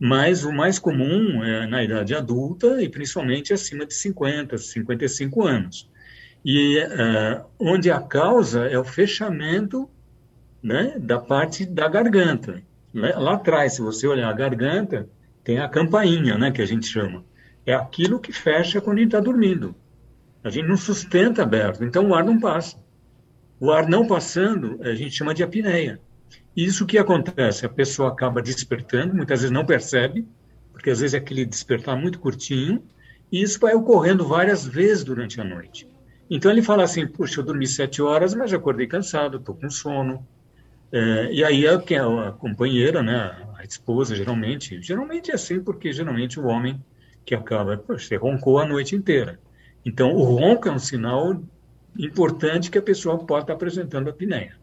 mas 0.00 0.44
o 0.46 0.52
mais 0.52 0.78
comum 0.78 1.44
é 1.44 1.66
na 1.66 1.84
idade 1.84 2.14
adulta 2.14 2.82
e 2.82 2.88
principalmente 2.88 3.52
acima 3.52 3.84
de 3.84 3.92
50, 3.92 4.56
55 4.56 5.46
anos. 5.46 5.90
E 6.42 6.78
uh, 6.78 7.44
onde 7.58 7.90
a 7.90 8.00
causa 8.00 8.64
é 8.64 8.78
o 8.78 8.84
fechamento 8.84 9.90
né, 10.62 10.94
da 10.98 11.18
parte 11.18 11.66
da 11.66 11.86
garganta. 11.86 12.62
Lá 12.94 13.34
atrás, 13.34 13.74
se 13.74 13.82
você 13.82 14.06
olhar 14.06 14.30
a 14.30 14.32
garganta, 14.32 15.06
tem 15.44 15.58
a 15.58 15.68
campainha, 15.68 16.38
né, 16.38 16.50
que 16.50 16.62
a 16.62 16.66
gente 16.66 16.86
chama. 16.86 17.22
É 17.66 17.74
aquilo 17.74 18.18
que 18.18 18.32
fecha 18.32 18.80
quando 18.80 18.96
a 18.96 19.00
gente 19.00 19.08
está 19.08 19.20
dormindo. 19.20 19.74
A 20.42 20.48
gente 20.48 20.66
não 20.66 20.78
sustenta 20.78 21.42
aberto, 21.42 21.84
então 21.84 22.08
o 22.08 22.14
ar 22.14 22.24
não 22.24 22.40
passa. 22.40 22.78
O 23.60 23.70
ar 23.70 23.86
não 23.86 24.06
passando, 24.06 24.80
a 24.82 24.94
gente 24.94 25.14
chama 25.14 25.34
de 25.34 25.42
apneia. 25.42 26.00
Isso 26.56 26.86
que 26.86 26.98
acontece, 26.98 27.64
a 27.64 27.68
pessoa 27.68 28.10
acaba 28.10 28.42
despertando, 28.42 29.14
muitas 29.14 29.40
vezes 29.40 29.52
não 29.52 29.64
percebe, 29.64 30.26
porque 30.72 30.90
às 30.90 31.00
vezes 31.00 31.14
é 31.14 31.18
aquele 31.18 31.44
despertar 31.44 31.96
muito 31.96 32.18
curtinho, 32.18 32.82
e 33.30 33.42
isso 33.42 33.60
vai 33.60 33.74
ocorrendo 33.74 34.26
várias 34.26 34.66
vezes 34.66 35.04
durante 35.04 35.40
a 35.40 35.44
noite. 35.44 35.88
Então 36.28 36.50
ele 36.50 36.62
fala 36.62 36.84
assim, 36.84 37.06
puxa, 37.06 37.40
eu 37.40 37.44
dormi 37.44 37.66
sete 37.66 38.00
horas, 38.00 38.34
mas 38.34 38.50
já 38.50 38.56
acordei 38.56 38.86
cansado, 38.86 39.36
estou 39.36 39.54
com 39.54 39.70
sono. 39.70 40.26
É, 40.92 41.32
e 41.32 41.44
aí 41.44 41.66
a, 41.66 41.74
a 41.74 42.32
companheira, 42.32 43.02
né, 43.02 43.16
a 43.56 43.64
esposa, 43.64 44.14
geralmente, 44.14 44.80
geralmente 44.82 45.30
é 45.30 45.34
assim, 45.34 45.60
porque 45.60 45.92
geralmente 45.92 46.38
o 46.40 46.46
homem 46.46 46.80
que 47.24 47.34
acaba, 47.34 47.76
poxa, 47.76 48.06
você 48.06 48.16
roncou 48.16 48.58
a 48.58 48.66
noite 48.66 48.96
inteira. 48.96 49.38
Então 49.84 50.14
o 50.14 50.22
ronco 50.22 50.68
é 50.68 50.72
um 50.72 50.78
sinal 50.78 51.42
importante 51.98 52.70
que 52.70 52.78
a 52.78 52.82
pessoa 52.82 53.18
pode 53.18 53.44
estar 53.44 53.54
apresentando 53.54 54.08
a 54.08 54.10
apneia. 54.10 54.56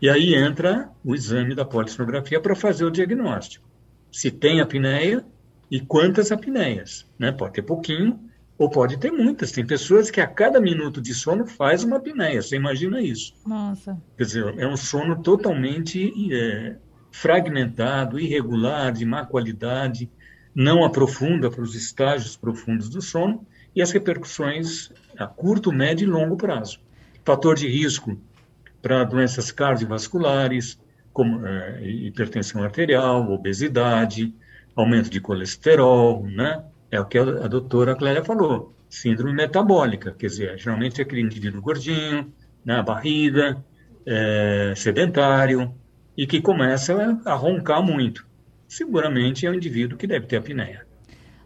E 0.00 0.08
aí 0.08 0.34
entra 0.34 0.90
o 1.04 1.14
exame 1.14 1.54
da 1.54 1.64
polissonografia 1.64 2.40
para 2.40 2.56
fazer 2.56 2.84
o 2.84 2.90
diagnóstico. 2.90 3.68
Se 4.10 4.30
tem 4.30 4.60
apneia 4.60 5.24
e 5.70 5.80
quantas 5.80 6.32
apneias. 6.32 7.06
Né? 7.18 7.30
Pode 7.30 7.54
ter 7.54 7.62
pouquinho 7.62 8.18
ou 8.58 8.70
pode 8.70 8.98
ter 8.98 9.10
muitas. 9.10 9.52
Tem 9.52 9.64
pessoas 9.64 10.10
que 10.10 10.20
a 10.20 10.26
cada 10.26 10.60
minuto 10.60 11.00
de 11.00 11.14
sono 11.14 11.46
faz 11.46 11.84
uma 11.84 11.98
apneia. 11.98 12.42
Você 12.42 12.56
imagina 12.56 13.00
isso? 13.00 13.34
Nossa. 13.46 14.00
Quer 14.16 14.24
dizer, 14.24 14.58
é 14.58 14.66
um 14.66 14.76
sono 14.76 15.22
totalmente 15.22 16.12
é, 16.34 16.76
fragmentado, 17.10 18.18
irregular, 18.18 18.92
de 18.92 19.04
má 19.04 19.24
qualidade, 19.24 20.10
não 20.54 20.84
aprofunda 20.84 21.50
para 21.50 21.62
os 21.62 21.74
estágios 21.74 22.36
profundos 22.36 22.88
do 22.88 23.00
sono 23.00 23.46
e 23.74 23.80
as 23.80 23.92
repercussões 23.92 24.90
a 25.16 25.26
curto, 25.26 25.70
médio 25.72 26.06
e 26.06 26.10
longo 26.10 26.36
prazo. 26.36 26.80
Fator 27.24 27.54
de 27.54 27.68
risco 27.68 28.18
para 28.82 29.04
doenças 29.04 29.50
cardiovasculares, 29.52 30.78
como 31.12 31.46
é, 31.46 31.82
hipertensão 31.82 32.62
arterial, 32.62 33.30
obesidade, 33.30 34.34
aumento 34.74 35.10
de 35.10 35.20
colesterol, 35.20 36.24
né? 36.26 36.64
É 36.90 37.00
o 37.00 37.04
que 37.04 37.18
a, 37.18 37.22
a 37.22 37.48
doutora 37.48 37.94
Clélia 37.94 38.24
falou, 38.24 38.74
síndrome 38.88 39.32
metabólica, 39.32 40.12
quer 40.12 40.26
dizer, 40.26 40.58
geralmente 40.58 41.00
é 41.00 41.04
aquele 41.04 41.20
indivíduo 41.20 41.62
gordinho, 41.62 42.32
na 42.64 42.78
né, 42.78 42.82
barriga, 42.82 43.64
é, 44.04 44.74
sedentário, 44.76 45.72
e 46.16 46.26
que 46.26 46.40
começa 46.40 47.20
a 47.24 47.34
roncar 47.34 47.82
muito. 47.82 48.26
Seguramente 48.68 49.46
é 49.46 49.50
um 49.50 49.54
indivíduo 49.54 49.96
que 49.96 50.06
deve 50.06 50.26
ter 50.26 50.36
apneia. 50.36 50.86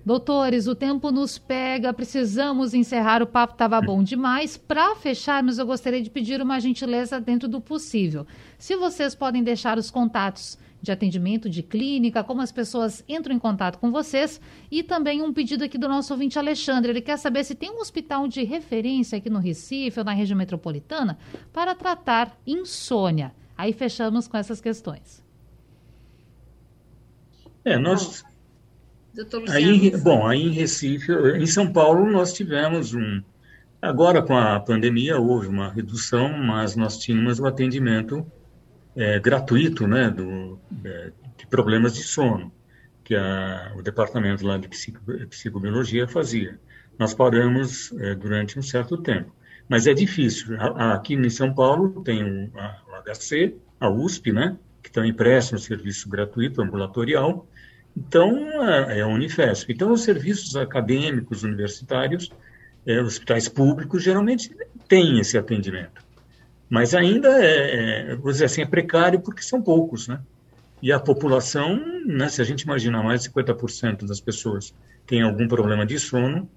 Doutores, 0.05 0.67
o 0.67 0.75
tempo 0.75 1.11
nos 1.11 1.39
pega, 1.39 1.93
precisamos 1.93 2.75
encerrar. 2.75 3.23
O 3.23 3.27
papo 3.27 3.55
estava 3.55 3.81
bom 3.81 4.03
demais. 4.03 4.55
Para 4.55 4.95
fecharmos, 4.97 5.59
eu 5.59 5.65
gostaria 5.65 6.03
de 6.03 6.11
pedir 6.11 6.43
uma 6.43 6.61
gentileza 6.61 7.19
dentro 7.19 7.49
do 7.49 7.59
possível. 7.59 8.27
Se 8.59 8.77
vocês 8.77 9.15
podem 9.15 9.43
deixar 9.43 9.79
os 9.79 9.91
contatos 9.91 10.59
de 10.83 10.93
atendimento 10.93 11.49
de 11.49 11.63
clínica, 11.63 12.23
como 12.23 12.43
as 12.43 12.53
pessoas 12.53 13.03
entram 13.09 13.35
em 13.35 13.39
contato 13.39 13.79
com 13.79 13.91
vocês, 13.91 14.39
e 14.71 14.83
também 14.83 15.23
um 15.23 15.33
pedido 15.33 15.65
aqui 15.65 15.79
do 15.79 15.89
nosso 15.89 16.13
ouvinte 16.13 16.39
Alexandre. 16.39 16.93
Ele 16.93 17.01
quer 17.01 17.17
saber 17.17 17.43
se 17.43 17.55
tem 17.55 17.71
um 17.71 17.81
hospital 17.81 18.29
de 18.29 18.45
referência 18.45 19.17
aqui 19.17 19.31
no 19.31 19.39
Recife 19.39 19.99
ou 19.99 20.05
na 20.05 20.13
região 20.13 20.37
metropolitana 20.37 21.19
para 21.51 21.75
tratar 21.75 22.39
insônia. 22.47 23.35
Aí 23.57 23.73
fechamos 23.73 24.29
com 24.29 24.37
essas 24.37 24.61
questões. 24.61 25.25
É, 27.65 27.79
nós 27.79 28.23
Aí, 29.51 29.97
bom, 29.97 30.27
aí 30.27 30.43
em 30.43 30.51
Recife, 30.51 31.13
em 31.13 31.47
São 31.47 31.73
Paulo, 31.73 32.11
nós 32.11 32.33
tivemos 32.33 32.95
um. 32.95 33.23
Agora, 33.81 34.23
com 34.23 34.37
a 34.37 34.59
pandemia, 34.59 35.19
houve 35.19 35.47
uma 35.47 35.71
redução, 35.71 36.33
mas 36.39 36.75
nós 36.75 36.99
tínhamos 36.99 37.39
o 37.39 37.47
atendimento 37.47 38.27
é, 38.97 39.19
gratuito 39.21 39.87
né, 39.87 40.11
do, 40.11 40.59
é, 40.85 41.13
de 41.37 41.47
problemas 41.47 41.95
de 41.95 42.03
sono, 42.03 42.53
que 43.05 43.15
a, 43.15 43.73
o 43.77 43.83
departamento 43.83 44.45
lá 44.47 44.57
de 44.57 44.69
psico, 44.69 45.01
psicobiologia 45.29 46.09
fazia. 46.09 46.59
Nós 46.99 47.15
paramos 47.15 47.93
é, 47.99 48.15
durante 48.15 48.59
um 48.59 48.63
certo 48.63 48.97
tempo. 48.97 49.33
Mas 49.69 49.87
é 49.87 49.95
difícil. 49.95 50.57
Aqui 50.61 51.15
em 51.15 51.31
São 51.31 51.55
Paulo 51.55 52.03
tem 52.03 52.23
o, 52.23 52.51
a, 52.59 52.83
o 52.89 53.15
HC, 53.15 53.55
a 53.81 53.89
USP, 53.89 54.33
né, 54.33 54.57
que 54.83 54.91
também 54.91 55.13
presta 55.13 55.57
um 55.57 55.59
serviço 55.59 56.09
gratuito 56.09 56.63
ambulatorial, 56.63 57.47
então, 57.97 58.63
é 58.91 59.01
a 59.01 59.07
Unifesp. 59.07 59.73
Então, 59.73 59.93
os 59.93 60.03
serviços 60.03 60.57
acadêmicos 60.57 61.43
universitários, 61.43 62.31
é, 62.87 63.01
hospitais 63.01 63.49
públicos, 63.49 64.03
geralmente 64.03 64.55
têm 64.89 65.21
esse 65.21 65.39
atendimento. 65.39 66.03
Mas 66.69 66.95
ainda 66.95 67.29
é, 67.45 68.11
é, 68.13 68.17
vou 68.17 68.33
dizer 68.33 68.47
assim, 68.47 68.63
é 68.63 68.67
precário 68.67 69.21
porque 69.21 69.43
são 69.43 69.63
poucos, 69.63 70.09
né? 70.09 70.21
E 70.83 70.93
a 70.93 70.99
população, 70.99 71.81
né, 72.05 72.29
se 72.29 72.43
a 72.43 72.45
gente 72.45 72.63
imaginar 72.63 73.03
mais 73.03 73.23
de 73.23 73.31
50% 73.31 74.07
das 74.07 74.21
pessoas 74.21 74.75
têm 75.07 75.23
algum 75.23 75.47
problema 75.47 75.87
de 75.87 75.99
sono, 75.99 76.49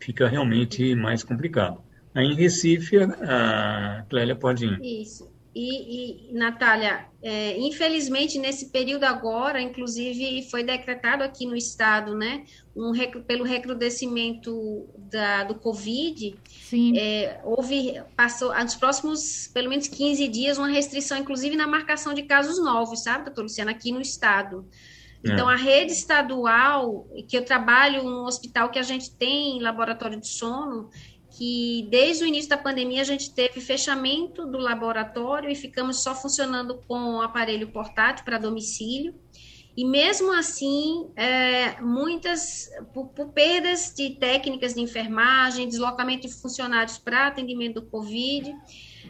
fica 0.00 0.26
realmente 0.26 0.94
mais 0.94 1.22
complicado. 1.22 1.80
Aí 2.14 2.24
em 2.24 2.34
Recife, 2.34 2.96
a 2.98 4.04
Clélia 4.08 4.34
pode 4.34 4.64
ir. 4.64 4.80
Isso. 4.82 5.30
E, 5.58 6.28
e 6.28 6.34
Natália, 6.34 7.06
é, 7.22 7.58
infelizmente, 7.58 8.38
nesse 8.38 8.66
período 8.68 9.04
agora, 9.04 9.58
inclusive, 9.58 10.46
foi 10.50 10.62
decretado 10.62 11.24
aqui 11.24 11.46
no 11.46 11.56
estado, 11.56 12.14
né, 12.14 12.44
um, 12.76 12.92
pelo 13.26 13.42
recrudescimento 13.42 14.86
da, 14.98 15.44
do 15.44 15.54
Covid, 15.54 16.36
é, 16.94 17.40
houve, 17.42 17.94
passou, 18.14 18.54
nos 18.54 18.74
próximos, 18.74 19.46
pelo 19.46 19.70
menos 19.70 19.88
15 19.88 20.28
dias, 20.28 20.58
uma 20.58 20.68
restrição, 20.68 21.16
inclusive, 21.16 21.56
na 21.56 21.66
marcação 21.66 22.12
de 22.12 22.24
casos 22.24 22.62
novos, 22.62 23.02
sabe, 23.02 23.24
doutor 23.24 23.44
Luciano, 23.44 23.70
aqui 23.70 23.90
no 23.90 24.02
estado. 24.02 24.68
Então, 25.24 25.50
é. 25.50 25.54
a 25.54 25.56
rede 25.56 25.92
estadual, 25.92 27.08
que 27.26 27.36
eu 27.36 27.44
trabalho 27.44 28.02
num 28.02 28.24
hospital 28.24 28.68
que 28.68 28.78
a 28.78 28.82
gente 28.82 29.10
tem 29.10 29.60
laboratório 29.60 30.20
de 30.20 30.28
sono, 30.28 30.90
que 31.36 31.86
desde 31.90 32.24
o 32.24 32.26
início 32.26 32.48
da 32.48 32.56
pandemia 32.56 33.02
a 33.02 33.04
gente 33.04 33.30
teve 33.30 33.60
fechamento 33.60 34.46
do 34.46 34.56
laboratório 34.56 35.50
e 35.50 35.54
ficamos 35.54 36.02
só 36.02 36.14
funcionando 36.14 36.80
com 36.88 37.16
o 37.16 37.20
aparelho 37.20 37.68
portátil 37.68 38.24
para 38.24 38.38
domicílio. 38.38 39.14
E 39.76 39.84
mesmo 39.84 40.32
assim, 40.32 41.10
é, 41.14 41.78
muitas, 41.82 42.70
por, 42.94 43.08
por, 43.08 43.28
perdas 43.28 43.92
de 43.94 44.16
técnicas 44.16 44.72
de 44.72 44.80
enfermagem, 44.80 45.68
deslocamento 45.68 46.26
de 46.26 46.32
funcionários 46.32 46.96
para 46.96 47.26
atendimento 47.26 47.82
do 47.82 47.86
Covid, 47.86 48.54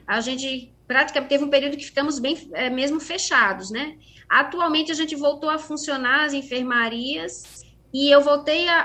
a 0.04 0.20
gente 0.20 0.74
praticamente 0.88 1.28
teve 1.28 1.44
um 1.44 1.50
período 1.50 1.76
que 1.76 1.84
ficamos 1.84 2.18
bem 2.18 2.50
é, 2.54 2.68
mesmo 2.68 2.98
fechados, 2.98 3.70
né? 3.70 3.96
Atualmente 4.28 4.90
a 4.90 4.96
gente 4.96 5.14
voltou 5.14 5.48
a 5.48 5.58
funcionar 5.58 6.24
as 6.24 6.32
enfermarias 6.32 7.64
e 7.94 8.10
eu 8.10 8.20
voltei 8.20 8.68
a, 8.68 8.80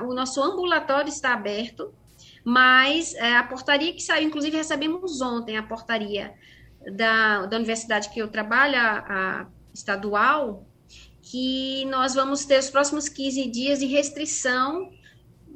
a 0.00 0.02
o 0.02 0.12
nosso 0.12 0.42
ambulatório 0.42 1.08
está 1.08 1.32
aberto, 1.32 1.94
mas 2.44 3.14
é, 3.14 3.36
a 3.36 3.42
portaria 3.42 3.92
que 3.92 4.02
saiu, 4.02 4.28
inclusive 4.28 4.56
recebemos 4.56 5.20
ontem 5.20 5.56
a 5.56 5.62
portaria 5.62 6.34
da, 6.92 7.46
da 7.46 7.56
universidade 7.56 8.10
que 8.10 8.20
eu 8.20 8.28
trabalho, 8.28 8.76
a, 8.76 8.98
a 9.08 9.46
estadual, 9.72 10.66
que 11.22 11.84
nós 11.86 12.14
vamos 12.14 12.44
ter 12.44 12.58
os 12.58 12.68
próximos 12.68 13.08
15 13.08 13.50
dias 13.50 13.78
de 13.78 13.86
restrição 13.86 14.90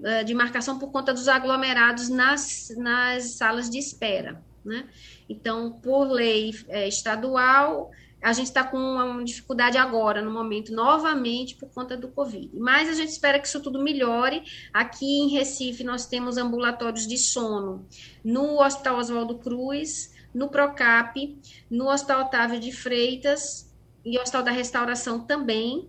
é, 0.03 0.24
de 0.24 0.33
marcação 0.33 0.79
por 0.79 0.90
conta 0.90 1.12
dos 1.12 1.29
aglomerados 1.29 2.09
nas, 2.09 2.73
nas 2.77 3.33
salas 3.33 3.69
de 3.69 3.79
espera. 3.79 4.42
Né? 4.65 4.88
Então, 5.29 5.73
por 5.73 6.04
lei 6.04 6.54
é, 6.69 6.88
estadual, 6.88 7.90
a 8.21 8.33
gente 8.33 8.46
está 8.46 8.64
com 8.64 8.77
uma 8.77 9.25
dificuldade 9.25 9.79
agora, 9.79 10.21
no 10.21 10.31
momento, 10.31 10.73
novamente, 10.73 11.54
por 11.54 11.71
conta 11.71 11.96
do 11.96 12.08
Covid. 12.08 12.50
Mas 12.58 12.88
a 12.88 12.92
gente 12.92 13.10
espera 13.10 13.38
que 13.38 13.46
isso 13.46 13.62
tudo 13.62 13.83
melhore. 13.83 14.42
Aqui 14.73 15.21
em 15.21 15.29
Recife, 15.29 15.85
nós 15.85 16.06
temos 16.06 16.37
ambulatórios 16.37 17.06
de 17.06 17.16
sono 17.16 17.87
no 18.25 18.60
Hospital 18.60 18.98
Oswaldo 18.98 19.38
Cruz, 19.38 20.12
no 20.35 20.48
Procap, 20.48 21.38
no 21.71 21.88
Hospital 21.88 22.23
Otávio 22.23 22.58
de 22.58 22.73
Freitas 22.73 23.73
e 24.04 24.19
Hospital 24.19 24.42
da 24.42 24.50
Restauração 24.50 25.21
também. 25.21 25.88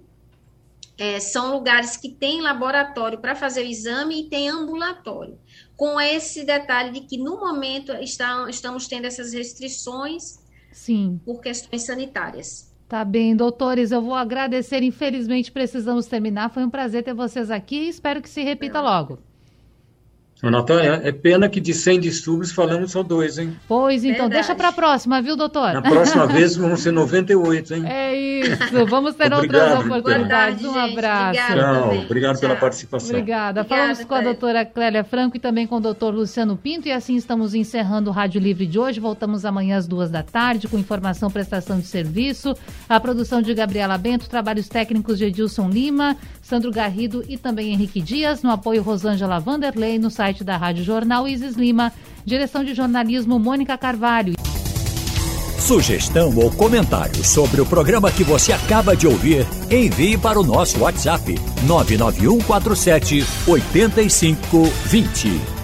É, 0.97 1.19
são 1.19 1.53
lugares 1.53 1.95
que 1.95 2.09
têm 2.09 2.41
laboratório 2.41 3.19
para 3.19 3.33
fazer 3.33 3.61
o 3.61 3.69
exame 3.69 4.21
e 4.21 4.29
tem 4.29 4.49
ambulatório. 4.49 5.39
Com 5.75 5.99
esse 5.99 6.43
detalhe 6.43 6.91
de 6.91 7.01
que, 7.07 7.17
no 7.17 7.39
momento, 7.39 7.93
está, 7.93 8.45
estamos 8.49 8.85
tendo 8.85 9.05
essas 9.05 9.33
restrições 9.33 10.39
Sim. 10.71 11.19
por 11.25 11.41
questões 11.41 11.85
sanitárias. 11.85 12.69
Tá 12.87 13.05
bem, 13.05 13.35
doutores, 13.35 13.91
eu 13.91 14.01
vou 14.01 14.15
agradecer. 14.15 14.81
Infelizmente 14.81 15.51
precisamos 15.51 16.07
terminar. 16.07 16.49
Foi 16.49 16.63
um 16.63 16.69
prazer 16.69 17.03
ter 17.03 17.13
vocês 17.13 17.51
aqui 17.51 17.75
e 17.75 17.89
espero 17.89 18.21
que 18.21 18.29
se 18.29 18.41
repita 18.41 18.81
logo. 18.81 19.19
Natália, 20.41 21.01
é 21.03 21.11
pena 21.11 21.49
que 21.49 21.59
de 21.59 21.73
100 21.73 21.99
distúrbios 21.99 22.51
falamos 22.51 22.91
só 22.91 23.03
dois, 23.03 23.37
hein? 23.37 23.57
Pois 23.67 24.03
então, 24.03 24.29
Verdade. 24.29 24.33
deixa 24.33 24.55
para 24.55 24.69
a 24.69 24.71
próxima, 24.71 25.21
viu, 25.21 25.35
doutor? 25.35 25.73
Na 25.73 25.81
próxima 25.81 26.25
vez 26.31 26.55
vão 26.55 26.77
ser 26.77 26.91
98, 26.91 27.73
hein? 27.73 27.83
É 27.85 28.15
isso, 28.15 28.85
vamos 28.87 29.15
ter 29.15 29.33
outras 29.33 29.79
oportunidades. 29.85 30.63
um 30.63 30.79
abraço. 30.79 31.39
Obrigado, 31.39 31.57
Tchau, 31.59 31.97
obrigado 32.05 32.33
Tchau. 32.35 32.41
pela 32.41 32.55
participação. 32.55 33.09
Obrigada. 33.09 33.61
Obrigada 33.61 33.63
Falamos 33.65 34.03
com 34.05 34.15
a 34.15 34.21
doutora 34.21 34.65
Clélia 34.65 35.03
Franco 35.03 35.35
e 35.35 35.39
também 35.39 35.67
com 35.67 35.75
o 35.75 35.79
doutor 35.81 36.13
Luciano 36.13 36.55
Pinto 36.55 36.87
e 36.87 36.91
assim 36.91 37.15
estamos 37.15 37.53
encerrando 37.53 38.09
o 38.09 38.13
Rádio 38.13 38.39
Livre 38.39 38.65
de 38.65 38.79
hoje. 38.79 38.99
Voltamos 38.99 39.43
amanhã 39.43 39.77
às 39.77 39.87
duas 39.87 40.09
da 40.09 40.23
tarde 40.23 40.67
com 40.67 40.77
informação, 40.77 41.29
prestação 41.29 41.79
de 41.79 41.85
serviço, 41.85 42.53
a 42.87 42.99
produção 42.99 43.41
de 43.41 43.53
Gabriela 43.53 43.97
Bento, 43.97 44.29
trabalhos 44.29 44.69
técnicos 44.69 45.17
de 45.17 45.25
Edilson 45.25 45.69
Lima, 45.69 46.15
Sandro 46.41 46.71
Garrido 46.71 47.23
e 47.27 47.37
também 47.37 47.73
Henrique 47.73 48.01
Dias, 48.01 48.41
no 48.41 48.51
apoio 48.51 48.81
Rosângela 48.81 49.39
Vanderlei, 49.39 49.99
no 49.99 50.09
site 50.29 50.43
da 50.43 50.57
Rádio 50.57 50.83
Jornal 50.83 51.27
Isis 51.27 51.55
Lima, 51.55 51.91
direção 52.23 52.63
de 52.63 52.75
jornalismo 52.75 53.39
Mônica 53.39 53.75
Carvalho. 53.77 54.35
Sugestão 55.57 56.35
ou 56.37 56.51
comentário 56.51 57.23
sobre 57.23 57.61
o 57.61 57.65
programa 57.65 58.11
que 58.11 58.23
você 58.23 58.53
acaba 58.53 58.95
de 58.95 59.07
ouvir, 59.07 59.45
envie 59.69 60.17
para 60.17 60.39
o 60.39 60.43
nosso 60.43 60.79
WhatsApp 60.79 61.35
99147 61.63 63.25
8520. 63.47 65.58